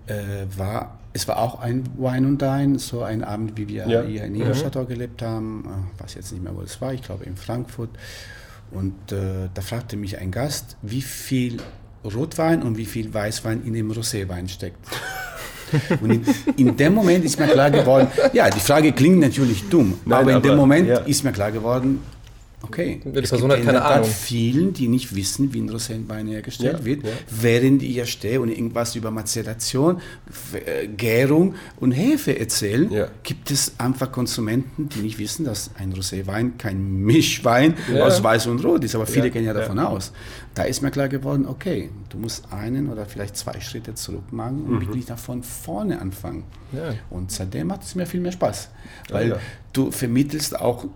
[0.07, 0.15] äh,
[0.57, 4.03] war, es war auch ein Wine und Dine, so ein Abend, wie wir ja.
[4.03, 4.87] hier in Ingolstadt mhm.
[4.87, 5.65] gelebt haben,
[5.99, 7.91] äh, weiß jetzt nicht mehr, wo es war, ich glaube in Frankfurt.
[8.71, 11.59] Und äh, da fragte mich ein Gast, wie viel
[12.05, 14.79] Rotwein und wie viel Weißwein in dem Roséwein steckt.
[16.01, 16.25] Und in,
[16.57, 20.31] in, dem Moment ist mir klar geworden, ja, die Frage klingt natürlich dumm, Nein, aber
[20.31, 20.99] in aber, dem Moment ja.
[20.99, 22.01] ist mir klar geworden,
[22.63, 23.01] Okay.
[23.05, 24.09] Die Person hat keine Ahnung.
[24.09, 27.11] vielen, die nicht wissen, wie ein Rosénwein hergestellt ja, wird, ja.
[27.31, 30.01] während ich hier stehe und irgendwas über Mazeration,
[30.55, 33.09] äh, Gärung und Hefe erzählen, ja.
[33.23, 38.65] gibt es einfach Konsumenten, die nicht wissen, dass ein Roséwein kein Mischwein aus Weiß und
[38.65, 38.95] Rot ist.
[38.95, 40.13] Aber viele gehen ja davon aus.
[40.55, 44.65] Da ist mir klar geworden, okay, du musst einen oder vielleicht zwei Schritte zurück machen
[44.65, 44.81] und mhm.
[44.81, 46.45] wirklich davon vorne anfangen.
[47.11, 48.71] Und seitdem macht es mir viel mehr Spaß,
[49.11, 49.39] weil
[49.73, 50.87] du vermittelst auch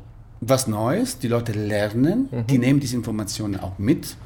[0.40, 2.46] was Neues, die Leute lernen, mhm.
[2.46, 4.16] die nehmen diese Informationen auch mit.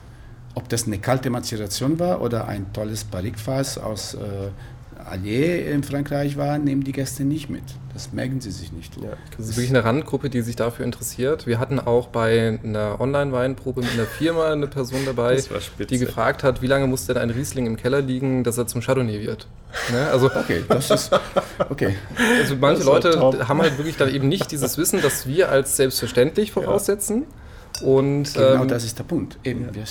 [0.55, 4.19] Ob das eine kalte Mazeration war oder ein tolles Barrique-Fass aus äh,
[5.05, 7.63] Allier in Frankreich war, nehmen die Gäste nicht mit.
[7.93, 8.97] Das merken sie sich nicht.
[8.97, 11.47] Ja, das ist wirklich eine Randgruppe, die sich dafür interessiert.
[11.47, 15.41] Wir hatten auch bei einer Online-Weinprobe mit einer Firma eine Person dabei,
[15.79, 18.81] die gefragt hat, wie lange muss denn ein Riesling im Keller liegen, dass er zum
[18.81, 19.47] Chardonnay wird.
[19.93, 20.09] Ne?
[20.11, 21.13] Also, okay, das ist
[21.69, 21.95] okay.
[22.41, 23.49] Also manche Leute top.
[23.49, 27.25] haben halt wirklich dann eben nicht dieses Wissen, das wir als selbstverständlich voraussetzen.
[27.81, 27.87] Ja.
[27.87, 29.39] Und, genau ähm, das ist der Punkt.
[29.45, 29.83] Eben, ja.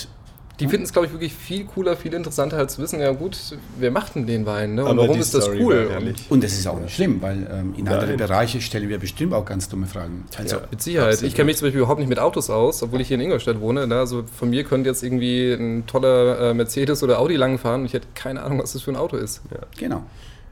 [0.60, 3.36] Die finden es, glaube ich, wirklich viel cooler, viel interessanter, als zu wissen, ja gut,
[3.76, 4.76] wer macht denn den Wein?
[4.76, 4.84] Ne?
[4.84, 5.88] Und warum ist das cool?
[6.28, 9.44] Und das ist auch nicht schlimm, weil ähm, in anderen Bereichen stellen wir bestimmt auch
[9.44, 10.24] ganz dumme Fragen.
[10.38, 11.08] Also, ja, mit Sicherheit.
[11.14, 11.28] Absolut.
[11.28, 13.60] Ich kenne mich zum Beispiel überhaupt nicht mit Autos aus, obwohl ich hier in Ingolstadt
[13.60, 13.86] wohne.
[13.88, 13.98] Ne?
[13.98, 17.92] Also von mir könnte jetzt irgendwie ein toller äh, Mercedes oder Audi langfahren und ich
[17.92, 19.42] hätte keine Ahnung, was das für ein Auto ist.
[19.50, 19.58] Ja.
[19.76, 20.02] Genau.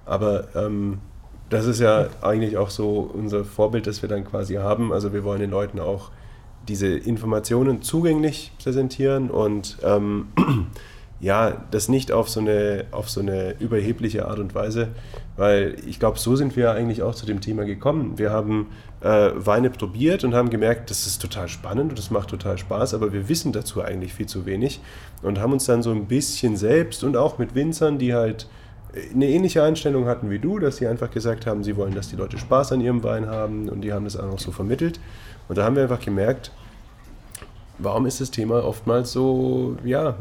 [0.05, 0.99] Aber ähm,
[1.49, 4.93] das ist ja eigentlich auch so unser Vorbild, das wir dann quasi haben.
[4.93, 6.11] Also wir wollen den Leuten auch
[6.69, 10.29] diese Informationen zugänglich präsentieren und ähm,
[11.21, 14.89] ja, das nicht auf so, eine, auf so eine überhebliche Art und Weise,
[15.37, 18.19] weil ich glaube, so sind wir eigentlich auch zu dem Thema gekommen.
[18.19, 18.69] Wir haben
[19.01, 22.95] äh, Weine probiert und haben gemerkt, das ist total spannend und das macht total Spaß,
[22.95, 24.81] aber wir wissen dazu eigentlich viel zu wenig
[25.23, 28.47] und haben uns dann so ein bisschen selbst und auch mit Winzern, die halt
[29.15, 32.17] eine ähnliche Einstellung hatten wie du, dass sie einfach gesagt haben, sie wollen, dass die
[32.17, 35.01] Leute Spaß an ihrem Wein haben und die haben das auch noch so vermittelt.
[35.49, 36.51] Und da haben wir einfach gemerkt,
[37.79, 40.17] warum ist das Thema oftmals so, ja,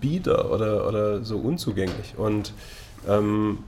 [0.00, 2.14] bieder oder, oder so unzugänglich?
[2.16, 2.52] Und
[3.08, 3.58] ähm,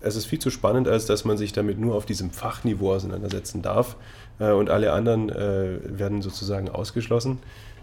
[0.00, 3.62] es ist viel zu spannend, als dass man sich damit nur auf diesem Fachniveau auseinandersetzen
[3.62, 3.96] darf
[4.38, 7.38] äh, und alle anderen äh, werden sozusagen ausgeschlossen.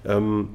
[0.05, 0.49] Ähm,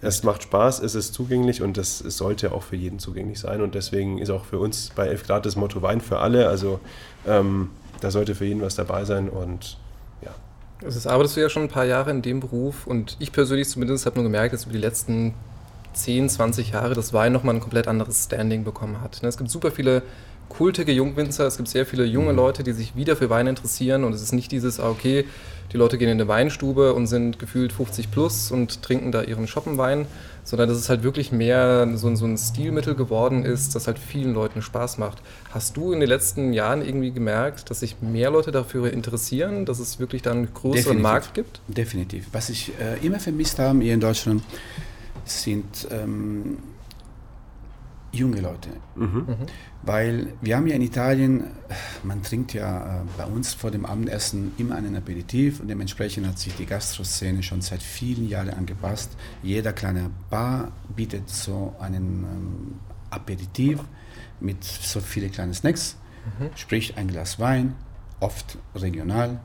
[0.00, 3.62] es macht Spaß, es ist zugänglich und es, sollte auch für jeden zugänglich sein.
[3.62, 6.48] Und deswegen ist auch für uns bei 11 Grad das Motto Wein für alle.
[6.48, 6.80] Also
[7.26, 7.70] ähm,
[8.00, 9.78] da sollte für jeden was dabei sein und
[10.86, 14.06] es arbeitest du ja schon ein paar Jahre in dem Beruf und ich persönlich zumindest
[14.06, 15.34] habe nur gemerkt, dass über die letzten
[15.94, 19.22] 10, 20 Jahre das Wein nochmal ein komplett anderes Standing bekommen hat.
[19.22, 20.02] Ne, es gibt super viele
[20.48, 22.36] kultige Jungwinzer, es gibt sehr viele junge mhm.
[22.36, 25.24] Leute, die sich wieder für Wein interessieren und es ist nicht dieses, ah, okay,
[25.72, 29.46] die Leute gehen in eine Weinstube und sind gefühlt 50 plus und trinken da ihren
[29.46, 30.06] Schoppenwein,
[30.44, 34.34] sondern dass es halt wirklich mehr so, so ein Stilmittel geworden ist, das halt vielen
[34.34, 35.22] Leuten Spaß macht.
[35.50, 39.78] Hast du in den letzten Jahren irgendwie gemerkt, dass sich mehr Leute dafür interessieren, dass
[39.78, 41.02] es wirklich dann einen größeren Definitiv.
[41.02, 41.60] Markt gibt?
[41.68, 42.26] Definitiv.
[42.32, 44.42] Was ich äh, immer vermisst habe hier in Deutschland,
[45.24, 46.58] sind ähm,
[48.12, 48.68] junge Leute.
[48.94, 49.04] Mhm.
[49.04, 49.36] Mhm.
[49.82, 51.44] Weil wir haben ja in Italien,
[52.02, 56.38] man trinkt ja äh, bei uns vor dem Abendessen immer einen Aperitif und dementsprechend hat
[56.38, 59.16] sich die Gastroszene schon seit vielen Jahren angepasst.
[59.42, 62.74] Jeder kleine Bar bietet so einen ähm,
[63.10, 63.80] Aperitif
[64.40, 65.96] mit so vielen kleinen Snacks,
[66.38, 66.50] mhm.
[66.54, 67.74] sprich ein Glas Wein,
[68.20, 69.40] oft regional,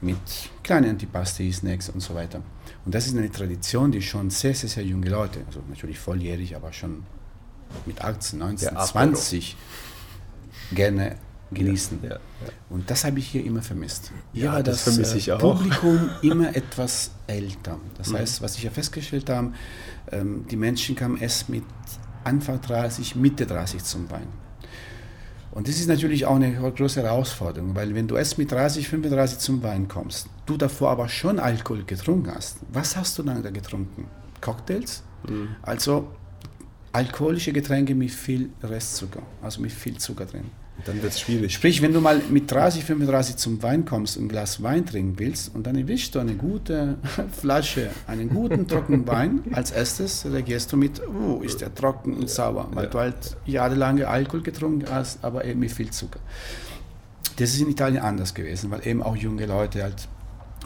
[0.00, 0.16] mit
[0.62, 2.42] kleinen Antipasti, Snacks und so weiter.
[2.84, 6.54] Und das ist eine Tradition, die schon sehr, sehr, sehr junge Leute, also natürlich volljährig,
[6.54, 7.04] aber schon
[7.86, 9.56] mit 18, 19, 20
[10.72, 11.16] gerne
[11.52, 12.00] genießen.
[12.02, 12.52] Ja, ja, ja.
[12.70, 14.10] Und das habe ich hier immer vermisst.
[14.32, 17.78] Hier war das, das äh, Publikum immer etwas älter.
[17.96, 18.18] Das mhm.
[18.18, 19.52] heißt, was ich ja festgestellt habe,
[20.10, 21.64] ähm, die Menschen kamen erst mit
[22.24, 24.26] Anfang 30, Mitte 30 zum Wein.
[25.52, 29.38] Und das ist natürlich auch eine große Herausforderung, weil wenn du erst mit 30, 35
[29.38, 33.50] zum Wein kommst, du davor aber schon Alkohol getrunken hast, was hast du dann da
[33.50, 34.06] getrunken?
[34.42, 35.02] Cocktails?
[35.26, 35.56] Mhm.
[35.62, 36.08] Also
[36.96, 40.44] alkoholische Getränke mit viel Restzucker, also mit viel Zucker drin.
[40.84, 41.52] Dann wird es schwierig.
[41.52, 45.18] Sprich, wenn du mal mit 30, 35 zum Wein kommst und ein Glas Wein trinken
[45.18, 46.96] willst und dann erwischst du eine gute
[47.40, 52.30] Flasche, einen guten trockenen Wein, als erstes reagierst du mit, oh, ist der trocken und
[52.30, 52.90] sauer, weil ja.
[52.90, 56.20] du halt jahrelange Alkohol getrunken hast, aber eben mit viel Zucker.
[57.36, 60.08] Das ist in Italien anders gewesen, weil eben auch junge Leute halt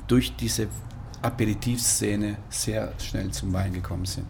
[0.07, 0.68] durch diese
[1.23, 4.27] Aperitivszene sehr schnell zum Wein gekommen sind.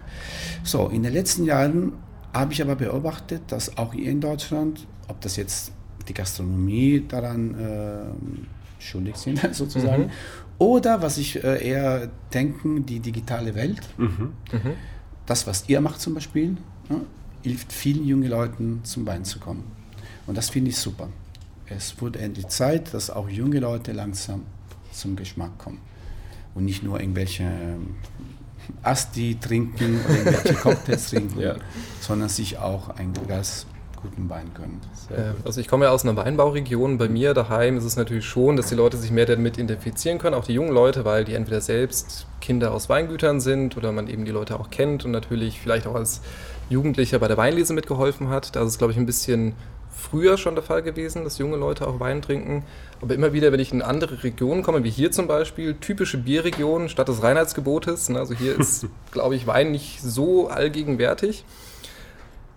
[0.64, 1.92] So, in den letzten Jahren
[2.32, 5.72] habe ich aber beobachtet, dass auch hier in Deutschland ob das jetzt
[6.08, 10.10] die Gastronomie daran äh, schuldig sind, sozusagen, mhm.
[10.58, 13.80] oder was ich äh, eher denken, die digitale Welt.
[13.98, 14.32] Mhm.
[14.52, 14.72] Mhm.
[15.26, 16.56] Das, was ihr macht zum Beispiel,
[16.88, 16.96] ja,
[17.42, 19.64] hilft vielen jungen Leuten zum Wein zu kommen.
[20.26, 21.08] Und das finde ich super.
[21.66, 24.42] Es wurde endlich Zeit, dass auch junge Leute langsam
[24.92, 25.78] zum Geschmack kommen
[26.54, 27.94] und nicht nur irgendwelche ähm,
[28.82, 31.56] Asti trinken oder irgendwelche Cocktails trinken, ja.
[32.00, 33.66] sondern sich auch ein Glas
[34.02, 34.80] guten Wein können.
[35.44, 36.98] Also ich komme ja aus einer Weinbauregion.
[36.98, 40.34] Bei mir daheim ist es natürlich schon, dass die Leute sich mehr damit identifizieren können,
[40.34, 44.24] auch die jungen Leute, weil die entweder selbst Kinder aus Weingütern sind oder man eben
[44.24, 46.22] die Leute auch kennt und natürlich vielleicht auch als
[46.68, 48.54] Jugendlicher bei der Weinlese mitgeholfen hat.
[48.56, 49.54] Da ist es, glaube ich, ein bisschen
[49.90, 52.64] früher schon der Fall gewesen, dass junge Leute auch Wein trinken.
[53.00, 56.88] Aber immer wieder, wenn ich in andere Regionen komme, wie hier zum Beispiel, typische Bierregionen
[56.88, 61.44] statt des Reinheitsgebotes, ne, also hier ist, glaube ich, Wein nicht so allgegenwärtig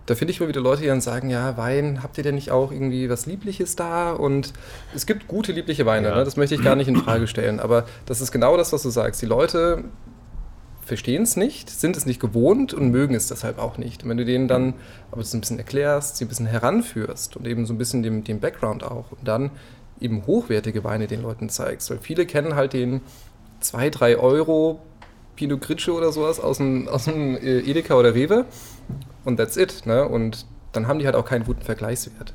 [0.06, 2.52] da finde ich immer wieder Leute, die dann sagen, ja, Wein, habt ihr denn nicht
[2.52, 4.12] auch irgendwie was Liebliches da?
[4.12, 4.52] Und
[4.94, 6.16] es gibt gute liebliche Weine, ja.
[6.16, 6.26] ne?
[6.26, 7.60] das möchte ich gar nicht in Frage stellen.
[7.60, 9.22] Aber das ist genau das, was du sagst.
[9.22, 9.86] Die Leute
[10.86, 14.04] verstehen es nicht, sind es nicht gewohnt und mögen es deshalb auch nicht.
[14.04, 14.74] Und wenn du denen dann
[15.12, 18.24] aber das ein bisschen erklärst, sie ein bisschen heranführst und eben so ein bisschen den,
[18.24, 19.52] den Background auch und dann
[20.00, 23.02] eben hochwertige Weine den Leuten zeigst, weil viele kennen halt den
[23.62, 24.82] 2, 3 Euro
[25.36, 28.46] Pinot Grigio oder sowas aus dem, aus dem äh, Edeka oder Rewe
[29.26, 29.86] und that's it.
[29.86, 30.08] Ne?
[30.08, 32.34] Und dann haben die halt auch keinen guten Vergleichswert.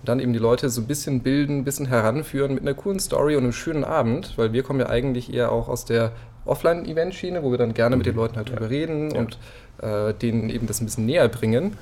[0.00, 3.00] Und dann eben die Leute so ein bisschen bilden, ein bisschen heranführen mit einer coolen
[3.00, 6.12] Story und einem schönen Abend, weil wir kommen ja eigentlich eher auch aus der
[6.48, 8.56] Offline-Event-Schiene, wo wir dann gerne mit den Leuten halt ja.
[8.56, 9.20] drüber reden ja.
[9.20, 9.38] und
[9.82, 11.76] äh, denen eben das ein bisschen näher bringen.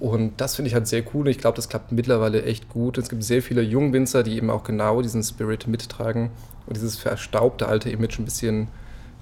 [0.00, 1.28] Und das finde ich halt sehr cool.
[1.28, 2.96] Ich glaube, das klappt mittlerweile echt gut.
[2.96, 6.30] Es gibt sehr viele Jungwinzer, die eben auch genau diesen Spirit mittragen
[6.66, 8.68] und dieses verstaubte alte Image ein bisschen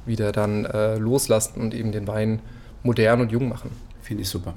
[0.07, 2.41] wieder dann äh, loslassen und eben den Wein
[2.85, 3.71] modern und jung machen.
[4.03, 4.55] Finde ich super.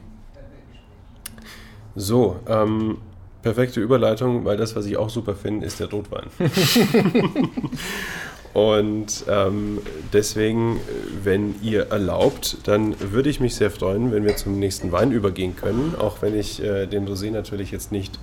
[1.95, 2.99] So, ähm,
[3.41, 6.27] perfekte Überleitung, weil das, was ich auch super finde, ist der Rotwein.
[8.53, 9.79] Und ähm,
[10.11, 10.79] deswegen,
[11.23, 15.55] wenn ihr erlaubt, dann würde ich mich sehr freuen, wenn wir zum nächsten Wein übergehen
[15.55, 18.19] können, auch wenn ich äh, den Rosé natürlich jetzt nicht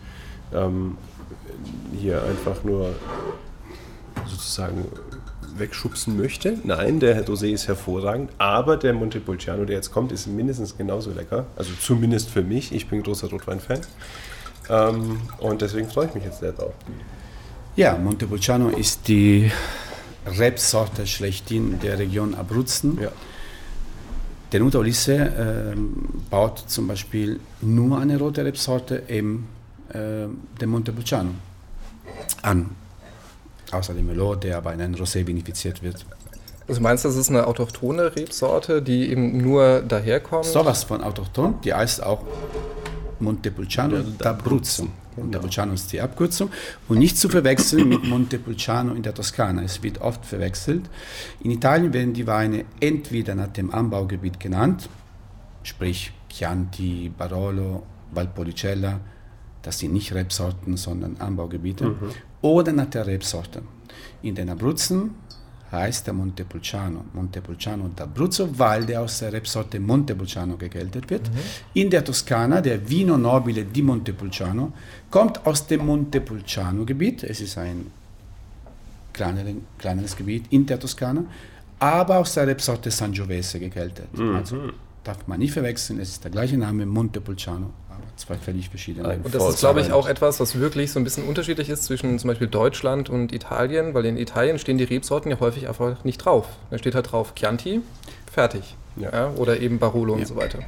[0.55, 0.99] ähm,
[1.99, 2.91] hier einfach nur
[4.27, 4.87] sozusagen
[5.57, 6.59] wegschubsen möchte.
[6.63, 11.47] Nein, der Rosé ist hervorragend, aber der Montepulciano, der jetzt kommt, ist mindestens genauso lecker.
[11.57, 12.73] Also zumindest für mich.
[12.73, 13.81] Ich bin großer Rotwein-Fan.
[14.69, 16.75] Ähm, und deswegen freue ich mich jetzt sehr drauf.
[17.77, 19.51] Ja, Montepulciano ist die
[20.39, 22.99] Rebsorte schlechthin der Region Abruzzen.
[23.01, 23.11] Ja.
[24.53, 25.77] Der Nuta Ulisse äh,
[26.31, 29.47] baut zum Beispiel nur eine rote Rebsorte, eben
[29.91, 30.27] äh,
[30.61, 31.31] den Montepulciano,
[32.43, 32.71] an
[33.71, 36.05] außer dem Melot, der aber in einem Rosé vinifiziert wird.
[36.67, 40.45] Also meinst du, das ist eine autochtone Rebsorte, die eben nur daherkommt?
[40.45, 42.23] Sowas von autochton, die heißt auch
[43.21, 44.89] Montepulciano d'Abruzzo.
[45.19, 46.51] Montepulciano ist die Abkürzung
[46.89, 49.63] und nicht zu verwechseln mit Montepulciano in der Toskana.
[49.63, 50.89] Es wird oft verwechselt.
[51.43, 54.89] In Italien werden die Weine entweder nach dem Anbaugebiet genannt,
[55.63, 59.01] sprich Chianti, Barolo, Valpolicella,
[59.63, 62.13] das sind nicht Rebsorten, sondern Anbaugebiete, mhm
[62.43, 63.63] oder nach der Rebsorte.
[64.23, 65.15] In den Abruzzen
[65.71, 71.29] heißt der Montepulciano Montepulciano d'Abruzzo, weil der aus der Rebsorte Montepulciano gegeltet wird.
[71.29, 71.39] Mhm.
[71.75, 74.73] In der Toskana, der Vino Nobile di Montepulciano,
[75.11, 77.25] kommt aus dem Montepulciano-Gebiet.
[77.25, 77.91] Es ist ein
[79.13, 81.25] kleineres Gebiet in der Toskana,
[81.79, 84.17] aber aus der Rebsorte Sangiovese gekeltert.
[84.17, 84.37] Mhm.
[84.37, 84.73] Also
[85.05, 87.71] darf man nicht verwechseln, es ist der gleiche Name Montepulciano
[88.19, 89.21] zwei völlig verschiedene.
[89.23, 92.19] Und das ist, glaube ich, auch etwas, was wirklich so ein bisschen unterschiedlich ist zwischen
[92.19, 96.19] zum Beispiel Deutschland und Italien, weil in Italien stehen die Rebsorten ja häufig einfach nicht
[96.19, 96.47] drauf.
[96.71, 97.81] Da steht halt drauf Chianti,
[98.31, 98.77] fertig.
[98.97, 99.13] Ja.
[99.13, 100.21] Ja, oder eben Barolo ja.
[100.21, 100.59] und so weiter.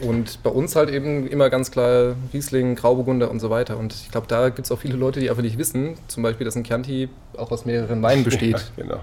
[0.00, 3.76] Und bei uns halt eben immer ganz klar Riesling, Grauburgunder und so weiter.
[3.76, 6.44] Und ich glaube, da gibt es auch viele Leute, die einfach nicht wissen, zum Beispiel,
[6.44, 8.72] dass ein Chianti auch aus mehreren Weinen besteht.
[8.76, 9.00] Ja, genau.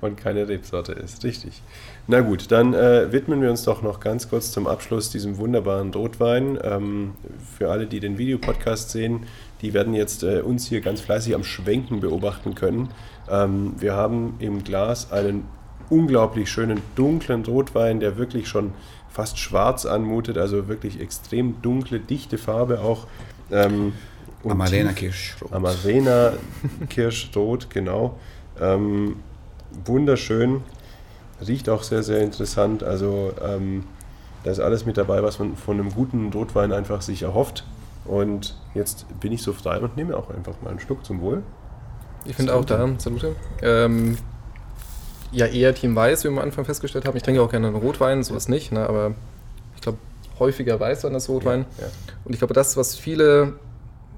[0.00, 1.62] Und keine Rebsorte ist, richtig.
[2.10, 5.92] Na gut, dann äh, widmen wir uns doch noch ganz kurz zum Abschluss diesem wunderbaren
[5.92, 6.58] Rotwein.
[6.62, 7.12] Ähm,
[7.54, 9.26] für alle, die den Videopodcast sehen,
[9.60, 12.88] die werden jetzt äh, uns hier ganz fleißig am Schwenken beobachten können.
[13.30, 15.44] Ähm, wir haben im Glas einen
[15.90, 18.72] unglaublich schönen dunklen Rotwein, der wirklich schon
[19.10, 23.06] fast schwarz anmutet, also wirklich extrem dunkle, dichte Farbe auch.
[23.50, 23.92] Ähm,
[24.48, 25.52] Amarena Kirschrot.
[25.52, 26.32] Amarena
[26.88, 28.18] Kirschrot, genau.
[28.58, 29.16] Ähm,
[29.84, 30.62] wunderschön,
[31.46, 32.82] riecht auch sehr, sehr interessant.
[32.82, 33.84] Also ähm,
[34.44, 37.64] da ist alles mit dabei, was man von einem guten Rotwein einfach sich erhofft.
[38.04, 41.42] Und jetzt bin ich so frei und nehme auch einfach mal einen Schluck zum Wohl.
[42.24, 43.36] Ich finde auch da, Salute.
[43.62, 44.18] Ähm,
[45.30, 47.16] ja, eher Team Weiß, wie wir am Anfang festgestellt haben.
[47.16, 49.14] Ich trinke auch gerne einen Rotwein, sowas nicht, ne, aber
[49.76, 49.98] ich glaube,
[50.38, 51.66] häufiger Weißwein als Rotwein.
[51.78, 51.90] Ja, ja.
[52.24, 53.54] Und ich glaube, das, was viele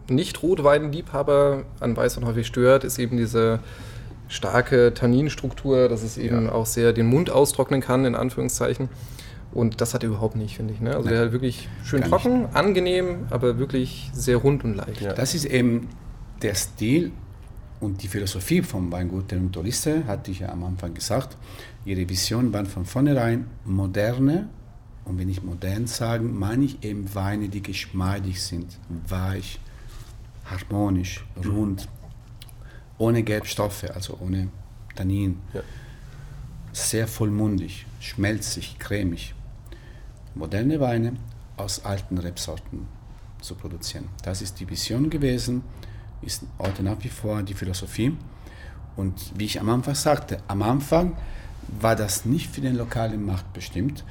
[0.09, 3.61] Nicht-Rotwein-Liebhaber an Weißwein häufig stört, ist eben diese
[4.31, 6.53] starke Tanninstruktur, dass es eben ja.
[6.53, 8.89] auch sehr den Mund austrocknen kann, in Anführungszeichen.
[9.53, 10.81] Und das hat er überhaupt nicht, finde ich.
[10.81, 10.91] Ne?
[10.91, 11.15] Also Nein.
[11.15, 12.57] der hat wirklich schön Gar trocken, nicht.
[12.57, 15.01] angenehm, aber wirklich sehr rund und leicht.
[15.01, 15.13] Ja.
[15.13, 15.89] Das ist eben
[16.43, 17.11] der Stil
[17.81, 21.37] und die Philosophie vom Weingut der Mutualiste, hatte ich ja am Anfang gesagt.
[21.85, 24.49] Ihre Vision war von vornherein moderne,
[25.07, 28.79] und wenn ich modern sage, meine ich eben Weine, die geschmeidig sind,
[29.09, 29.59] weich,
[30.45, 31.89] harmonisch, rund,
[33.01, 34.49] ohne Gelbstoffe, also ohne
[34.95, 35.41] Tannin.
[35.53, 35.63] Ja.
[36.73, 39.35] Sehr vollmundig, schmelzig, cremig.
[40.37, 41.15] Moderne Weine
[41.57, 42.87] aus alten Rebsorten
[43.41, 44.09] zu produzieren.
[44.23, 45.63] Das ist die Vision gewesen
[46.23, 48.17] ist heute nach wie vor die Philosophie.
[48.97, 51.17] Und wie ich am Anfang sagte, am Anfang
[51.81, 54.05] war das nicht für den lokalen Markt bestimmt,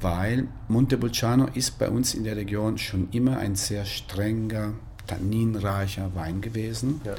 [0.00, 4.74] weil Montepulciano ist bei uns in der Region schon immer ein sehr strenger,
[5.06, 7.00] tanninreicher Wein gewesen.
[7.04, 7.14] Ja.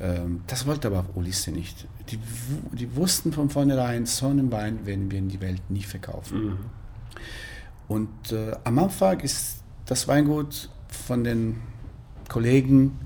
[0.00, 1.86] Ähm, das wollte aber auch Ulisse nicht.
[2.10, 2.18] Die,
[2.72, 6.44] die, wussten von vornherein, so einen Wein werden wir in die Welt nie verkaufen.
[6.44, 6.58] Mhm.
[7.88, 11.56] Und äh, am Anfang ist das Weingut von den
[12.28, 12.98] Kollegen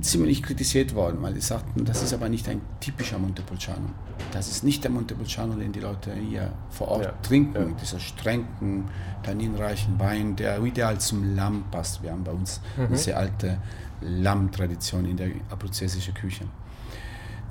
[0.00, 3.90] ziemlich kritisiert worden, weil die sagten, das ist aber nicht ein typischer Montepulciano.
[4.32, 7.12] Das ist nicht der Montepulciano, den die Leute hier vor Ort ja.
[7.22, 7.76] trinken, ja.
[7.80, 8.88] dieser strengen,
[9.22, 12.02] tanninreichen Wein, der ideal zum Lamm passt.
[12.02, 12.86] Wir haben bei uns mhm.
[12.86, 13.58] eine sehr alte
[14.00, 16.44] Lammtradition in der abruzzesischen Küche.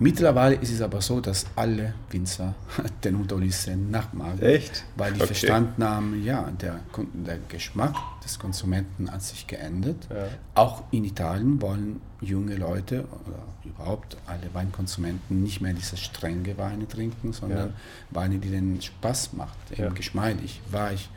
[0.01, 2.55] Mittlerweile ist es aber so, dass alle Winzer
[3.03, 4.41] den Unterulisse nachmachen.
[4.41, 4.85] Echt?
[4.95, 5.27] Weil die okay.
[5.27, 6.79] verstanden haben, ja, der,
[7.13, 10.07] der Geschmack des Konsumenten hat sich geändert.
[10.09, 10.27] Ja.
[10.55, 16.87] Auch in Italien wollen junge Leute oder überhaupt alle Weinkonsumenten nicht mehr diese strenge Weine
[16.87, 17.73] trinken, sondern ja.
[18.11, 19.89] Weine, die den Spaß macht, eben ja.
[19.89, 21.09] geschmeidig, weich,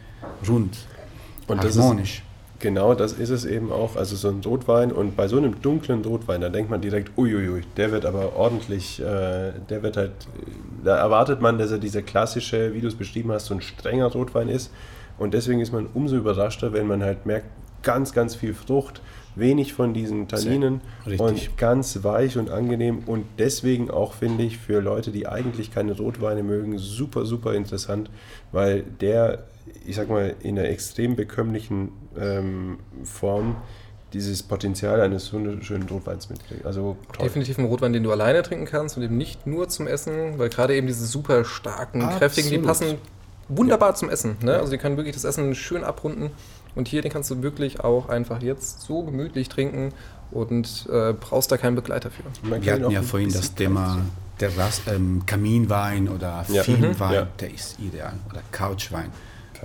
[0.48, 0.76] rund,
[1.46, 2.24] Und harmonisch.
[2.62, 3.96] Genau, das ist es eben auch.
[3.96, 7.62] Also so ein Rotwein und bei so einem dunklen Rotwein, da denkt man direkt, uiuiui,
[7.76, 10.12] der wird aber ordentlich, äh, der wird halt,
[10.84, 14.06] da erwartet man, dass er dieser klassische, wie du es beschrieben hast, so ein strenger
[14.06, 14.70] Rotwein ist.
[15.18, 17.46] Und deswegen ist man umso überraschter, wenn man halt merkt,
[17.82, 19.02] ganz, ganz viel Frucht,
[19.34, 20.82] wenig von diesen Tanninen
[21.18, 23.00] und ganz weich und angenehm.
[23.06, 28.08] Und deswegen auch, finde ich, für Leute, die eigentlich keine Rotweine mögen, super, super interessant,
[28.52, 29.46] weil der
[29.86, 33.56] ich sag mal, in einer extrem bekömmlichen ähm, Form
[34.12, 36.66] dieses Potenzial eines wunderschönen Rotweins mitbringt.
[36.66, 37.24] Also toll.
[37.24, 40.48] Definitiv ein Rotwein, den du alleine trinken kannst und eben nicht nur zum Essen, weil
[40.50, 42.18] gerade eben diese super starken, Absolut.
[42.18, 42.98] kräftigen, die passen
[43.48, 43.94] wunderbar ja.
[43.94, 44.36] zum Essen.
[44.42, 44.56] Ne?
[44.56, 46.30] Also die können wirklich das Essen schön abrunden.
[46.74, 49.92] Und hier, den kannst du wirklich auch einfach jetzt so gemütlich trinken
[50.30, 52.22] und äh, brauchst da keinen Begleiter für.
[52.62, 53.98] Wir hatten ja vorhin das Thema
[54.40, 54.50] der
[54.86, 56.62] ähm, Kaminwein oder ja.
[56.62, 57.14] Filmwein, mhm.
[57.14, 57.28] ja.
[57.40, 58.14] der ist ideal.
[58.30, 59.10] Oder Couchwein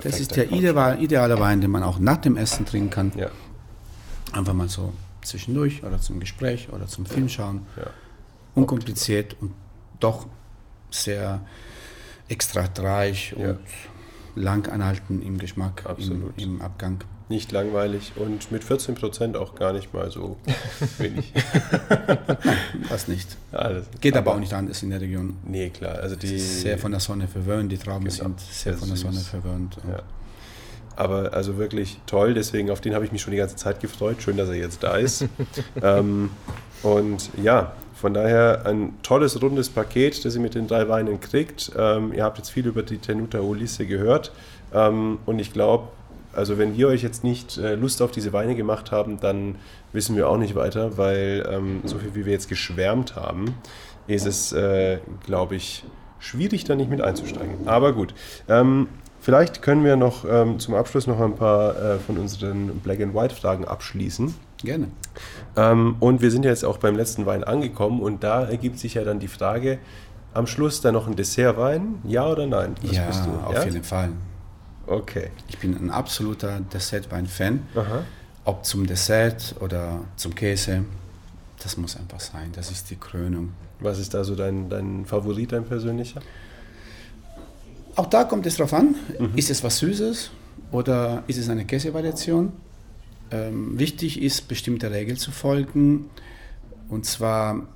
[0.01, 3.11] das ist der ideale, ideale Wein, den man auch nach dem Essen trinken kann.
[3.15, 3.29] Ja.
[4.31, 7.65] Einfach mal so zwischendurch oder zum Gespräch oder zum Film schauen.
[7.75, 7.87] Ja.
[8.55, 9.53] Unkompliziert und
[9.99, 10.27] doch
[10.89, 11.41] sehr
[12.27, 13.51] extraktreich ja.
[13.51, 13.59] und
[14.35, 19.73] lang anhalten im Geschmack, im, im Abgang nicht langweilig und mit 14 Prozent auch gar
[19.73, 20.37] nicht mal so
[20.97, 21.33] wenig.
[22.89, 23.37] das nicht.
[23.51, 23.85] Alles.
[23.99, 25.37] Geht aber, aber, auch nicht anders in der Region.
[25.45, 25.95] Nee, klar.
[25.95, 29.19] Also die sehr von der Sonne verwöhnt, die Trauben genau, sind sehr von der Sonne
[29.19, 29.77] verwöhnt.
[29.89, 30.03] Ja.
[30.95, 34.17] Aber also wirklich toll, deswegen auf den habe ich mich schon die ganze Zeit gefreut.
[34.21, 35.25] Schön, dass er jetzt da ist.
[35.83, 36.31] ähm,
[36.81, 41.71] und ja, von daher ein tolles, rundes Paket, das ihr mit den drei Weinen kriegt.
[41.77, 44.31] Ähm, ihr habt jetzt viel über die Tenuta Ulisse gehört.
[44.73, 45.89] Ähm, und ich glaube,
[46.37, 49.55] also wenn wir euch jetzt nicht äh, Lust auf diese Weine gemacht haben, dann
[49.91, 53.55] wissen wir auch nicht weiter, weil ähm, so viel wie wir jetzt geschwärmt haben,
[54.05, 55.83] ist es, äh, glaube ich,
[56.19, 57.67] schwierig da nicht mit einzusteigen.
[57.67, 58.13] Aber gut.
[58.47, 58.87] Ähm,
[59.19, 63.15] vielleicht können wir noch ähm, zum Abschluss noch ein paar äh, von unseren Black and
[63.15, 64.33] White Fragen abschließen.
[64.57, 64.87] Gerne.
[65.55, 69.03] Ähm, und wir sind jetzt auch beim letzten Wein angekommen und da ergibt sich ja
[69.03, 69.79] dann die Frage,
[70.33, 72.75] am Schluss dann noch ein Dessertwein, ja oder nein?
[72.83, 73.09] Was ja,
[73.45, 73.63] auf ja?
[73.63, 74.09] jeden Fall.
[74.87, 75.29] Okay.
[75.47, 77.67] Ich bin ein absoluter Dessertwein-Fan.
[78.45, 80.85] Ob zum Dessert oder zum Käse,
[81.61, 82.51] das muss einfach sein.
[82.53, 83.51] Das ist die Krönung.
[83.79, 86.21] Was ist da so dein, dein Favorit, dein persönlicher?
[87.97, 89.31] auch da kommt es drauf an, mhm.
[89.35, 90.29] ist es was Süßes
[90.71, 92.53] oder ist es eine Käsevariation?
[93.31, 96.05] Ähm, wichtig ist, bestimmte Regeln zu folgen.
[96.89, 97.67] Und zwar,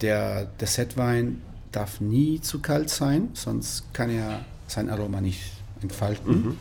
[0.00, 5.42] der, Setwein darf nie zu kalt sein, sonst kann er sein Aroma nicht
[5.82, 6.32] entfalten.
[6.32, 6.58] Mhm.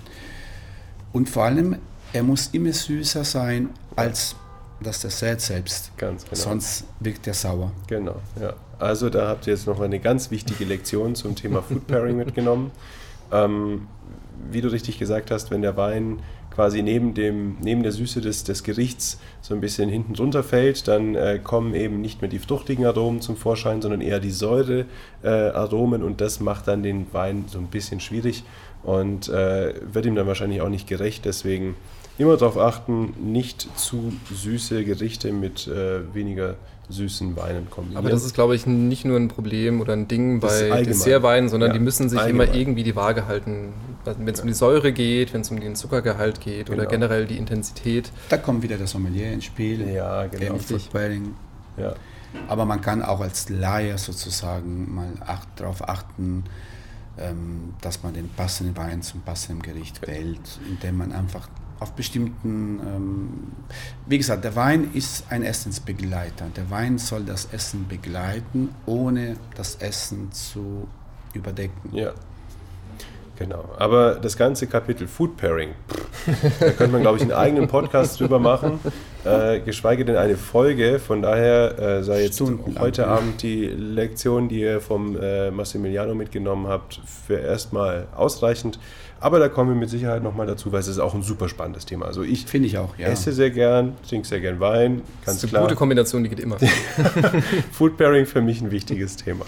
[1.13, 1.75] Und vor allem,
[2.13, 4.35] er muss immer süßer sein als
[4.81, 5.95] das Dessert selbst.
[5.97, 6.35] Ganz genau.
[6.35, 7.71] Sonst wirkt er sauer.
[7.87, 8.53] Genau, ja.
[8.79, 12.71] Also da habt ihr jetzt noch eine ganz wichtige Lektion zum Thema Food Pairing mitgenommen.
[13.31, 13.87] Ähm,
[14.49, 16.19] wie du richtig gesagt hast, wenn der Wein
[16.49, 20.87] quasi neben, dem, neben der Süße des, des Gerichts so ein bisschen hinten drunter fällt,
[20.87, 26.01] dann äh, kommen eben nicht mehr die fruchtigen Aromen zum Vorschein, sondern eher die Säurearomen
[26.01, 28.43] äh, und das macht dann den Wein so ein bisschen schwierig
[28.83, 31.25] und äh, wird ihm dann wahrscheinlich auch nicht gerecht.
[31.25, 31.75] Deswegen
[32.17, 36.55] immer darauf achten, nicht zu süße Gerichte mit äh, weniger
[36.89, 37.97] süßen Weinen kombinieren.
[38.03, 41.69] Aber das ist, glaube ich, nicht nur ein Problem oder ein Ding bei Dessertweinen, sondern
[41.69, 42.49] ja, die müssen sich allgemein.
[42.49, 43.73] immer irgendwie die Waage halten.
[44.03, 44.43] Wenn es ja.
[44.43, 46.79] um die Säure geht, wenn es um den Zuckergehalt geht genau.
[46.79, 48.11] oder generell die Intensität.
[48.29, 49.87] Da kommt wieder das Sommelier ins Spiel.
[49.89, 50.57] Ja, genau.
[51.77, 51.93] Ja.
[52.47, 56.43] Aber man kann auch als Laie sozusagen mal acht, darauf achten,
[57.81, 61.47] dass man den passenden Wein zum passenden Gericht wählt, indem man einfach
[61.79, 63.29] auf bestimmten, ähm,
[64.05, 66.45] wie gesagt, der Wein ist ein Essensbegleiter.
[66.55, 70.87] Der Wein soll das Essen begleiten, ohne das Essen zu
[71.33, 71.95] überdecken.
[71.95, 72.13] Ja.
[73.41, 73.65] Genau.
[73.77, 75.69] Aber das ganze Kapitel Food Pairing,
[76.59, 78.79] da könnte man, glaube ich, einen eigenen Podcast drüber machen,
[79.25, 80.99] äh, geschweige denn eine Folge.
[80.99, 82.41] Von daher äh, sei jetzt
[82.79, 83.07] heute.
[83.07, 88.77] Abend die Lektion, die ihr vom äh, Massimiliano mitgenommen habt, für erstmal ausreichend.
[89.19, 91.85] Aber da kommen wir mit Sicherheit nochmal dazu, weil es ist auch ein super spannendes
[91.85, 92.05] Thema.
[92.05, 93.07] Also ich finde ich auch, ja.
[93.07, 96.39] esse sehr gern, trinke sehr gern Wein, ganz das ist eine gute Kombination, die geht
[96.39, 96.57] immer.
[97.71, 99.45] Food Pairing für mich ein wichtiges Thema.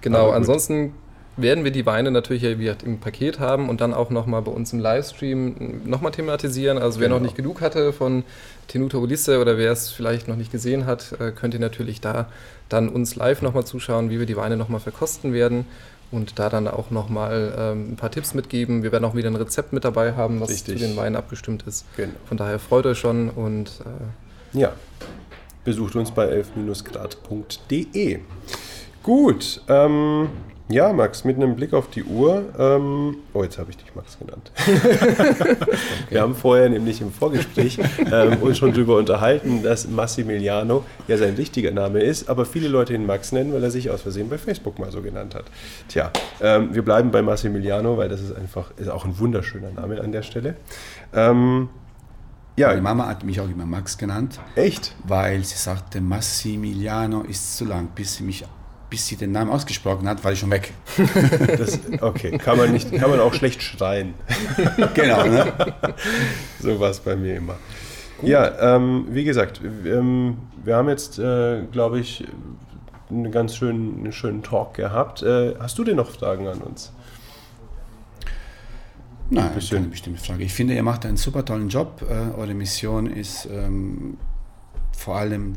[0.00, 0.92] Genau, ansonsten
[1.36, 4.78] werden wir die Weine natürlich im Paket haben und dann auch nochmal bei uns im
[4.78, 6.78] Livestream nochmal thematisieren.
[6.78, 7.18] Also wer genau.
[7.18, 8.24] noch nicht genug hatte von
[8.68, 12.28] Tenuta Ulisse oder wer es vielleicht noch nicht gesehen hat, äh, könnt ihr natürlich da
[12.68, 15.66] dann uns live nochmal zuschauen, wie wir die Weine nochmal verkosten werden
[16.10, 18.82] und da dann auch nochmal ähm, ein paar Tipps mitgeben.
[18.82, 20.78] Wir werden auch wieder ein Rezept mit dabei haben, was Richtig.
[20.78, 21.84] zu den Weinen abgestimmt ist.
[21.96, 22.12] Genau.
[22.26, 24.72] Von daher freut euch schon und äh ja,
[25.64, 28.20] besucht uns bei 11-grad.de.
[29.02, 30.28] Gut, ähm,
[30.68, 32.42] ja, Max, mit einem Blick auf die Uhr.
[32.58, 34.50] Ähm, oh, jetzt habe ich dich Max genannt.
[34.56, 35.56] okay.
[36.08, 37.78] Wir haben vorher nämlich im Vorgespräch
[38.10, 42.94] ähm, uns schon darüber unterhalten, dass Massimiliano ja sein richtiger Name ist, aber viele Leute
[42.94, 45.44] ihn Max nennen, weil er sich aus Versehen bei Facebook mal so genannt hat.
[45.88, 46.10] Tja,
[46.40, 50.12] ähm, wir bleiben bei Massimiliano, weil das ist einfach ist auch ein wunderschöner Name an
[50.12, 50.56] der Stelle.
[51.12, 51.68] Ähm,
[52.56, 52.68] ja.
[52.68, 54.38] Meine Mama hat mich auch immer Max genannt.
[54.54, 54.94] Echt?
[55.06, 58.44] Weil sie sagte, Massimiliano ist zu lang, bis sie mich
[58.94, 60.72] bis sie den Namen ausgesprochen hat, war ich schon weg.
[61.58, 64.14] Das, okay, kann man, nicht, kann man auch schlecht schreien.
[64.94, 65.52] Genau, ne?
[66.60, 67.56] So war es bei mir immer.
[68.20, 68.28] Gut.
[68.30, 72.24] Ja, ähm, wie gesagt, ähm, wir haben jetzt, äh, glaube ich,
[73.10, 75.24] einen ganz schönen, einen schönen Talk gehabt.
[75.24, 76.92] Äh, hast du denn noch Fragen an uns?
[79.28, 80.44] Nein, keine bestimmte Frage.
[80.44, 82.00] Ich finde, ihr macht einen super tollen Job.
[82.08, 84.18] Äh, eure Mission ist ähm,
[84.96, 85.54] vor allem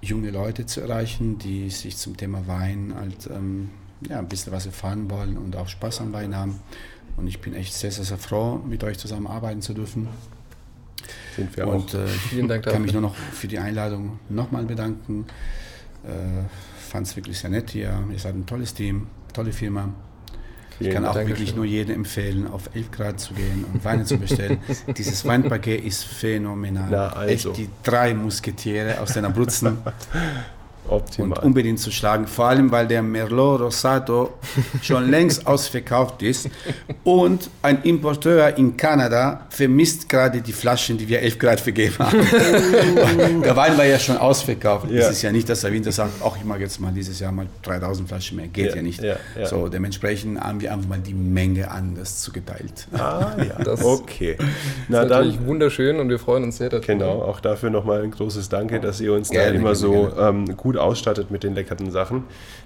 [0.00, 3.70] junge Leute zu erreichen, die sich zum Thema Wein halt ähm,
[4.08, 6.60] ja, ein bisschen was erfahren wollen und auch Spaß am Wein haben.
[7.16, 10.08] Und ich bin echt sehr, sehr, sehr froh, mit euch zusammenarbeiten zu dürfen.
[11.34, 11.98] Sind wir und, auch.
[11.98, 12.72] Äh, Vielen Dank dafür.
[12.72, 15.26] Ich kann mich nur noch für die Einladung nochmal bedanken.
[16.04, 16.44] Äh,
[16.88, 18.02] Fand es wirklich sehr nett hier.
[18.10, 19.92] Ihr seid ein tolles Team, tolle Firma.
[20.80, 21.38] Ich kann auch Dankeschön.
[21.38, 24.58] wirklich nur jedem empfehlen, auf 11 Grad zu gehen und Weine zu bestellen.
[24.96, 26.88] Dieses Weinpaket ist phänomenal.
[26.90, 27.50] Na, also.
[27.50, 29.78] Echt die drei Musketiere aus den Abruzzen.
[30.88, 31.38] Optimal.
[31.38, 32.26] Und unbedingt zu schlagen.
[32.26, 34.34] Vor allem, weil der Merlot Rosato
[34.82, 36.48] schon längst ausverkauft ist
[37.04, 43.42] und ein Importeur in Kanada vermisst gerade die Flaschen, die wir 11 Grad vergeben haben.
[43.42, 44.90] der Wein war ja schon ausverkauft.
[44.90, 45.00] Ja.
[45.00, 47.32] Es ist ja nicht, dass der Winter sagt, auch ich mag jetzt mal dieses Jahr
[47.32, 48.48] mal 3000 Flaschen mehr.
[48.48, 49.02] Geht ja, ja nicht.
[49.02, 52.88] Ja, so, dementsprechend haben wir einfach mal die Menge anders zugeteilt.
[52.92, 54.36] Ah ja, das okay.
[54.88, 56.86] Na, ist natürlich dann, wunderschön und wir freuen uns sehr darüber.
[56.86, 60.56] Genau, auch dafür nochmal ein großes Danke, dass ihr uns gerne, da immer so ähm,
[60.56, 62.24] gut ausstattet mit den leckeren Sachen.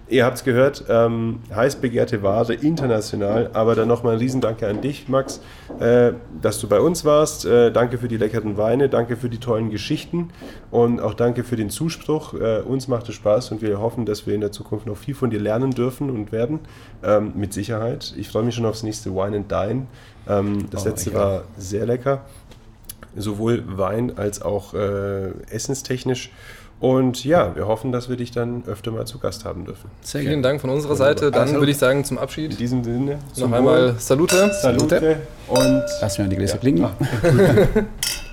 [0.08, 4.80] Ihr habt es gehört, ähm, heiß begehrte Ware international, aber dann nochmal ein Riesendanke an
[4.80, 5.40] dich, Max,
[5.80, 7.46] äh, dass du bei uns warst.
[7.46, 10.30] Äh, danke für die leckeren Weine, danke für die tollen Geschichten
[10.70, 12.34] und auch danke für den Zuspruch.
[12.34, 15.14] Äh, uns macht es Spaß und wir hoffen, dass wir in der Zukunft noch viel
[15.14, 16.60] von dir lernen dürfen und werden,
[17.02, 18.14] ähm, mit Sicherheit.
[18.16, 19.86] Ich freue mich schon aufs nächste Wine and Dine.
[20.28, 22.24] Ähm, das oh, letzte war sehr lecker,
[23.16, 26.30] sowohl Wein als auch äh, essenstechnisch.
[26.82, 29.88] Und ja, wir hoffen, dass wir dich dann öfter mal zu Gast haben dürfen.
[30.00, 31.30] Sehr Vielen Dank von unserer Seite.
[31.30, 32.50] Dann also, würde ich sagen, zum Abschied.
[32.50, 33.20] In diesem Sinne.
[33.36, 34.50] Noch einmal Salute.
[34.52, 35.18] Salute.
[35.46, 36.58] Und lassen wir die Gläser ja.
[36.58, 36.82] klingen.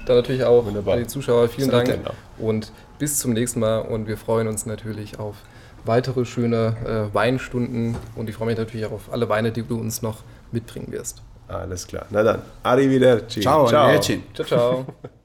[0.07, 0.95] dann natürlich auch Wunderbar.
[0.95, 1.47] an die Zuschauer.
[1.47, 1.91] Vielen Salute.
[1.91, 2.09] Dank.
[2.39, 3.81] Und bis zum nächsten Mal.
[3.81, 5.35] Und wir freuen uns natürlich auf
[5.85, 6.75] weitere schöne
[7.11, 7.97] äh, Weinstunden.
[8.15, 11.21] Und ich freue mich natürlich auch auf alle Weine, die du uns noch mitbringen wirst.
[11.47, 12.07] Alles klar.
[12.09, 13.41] Na dann, arrivederci.
[13.41, 13.99] Ciao, ciao.
[13.99, 14.85] Ciao, ciao.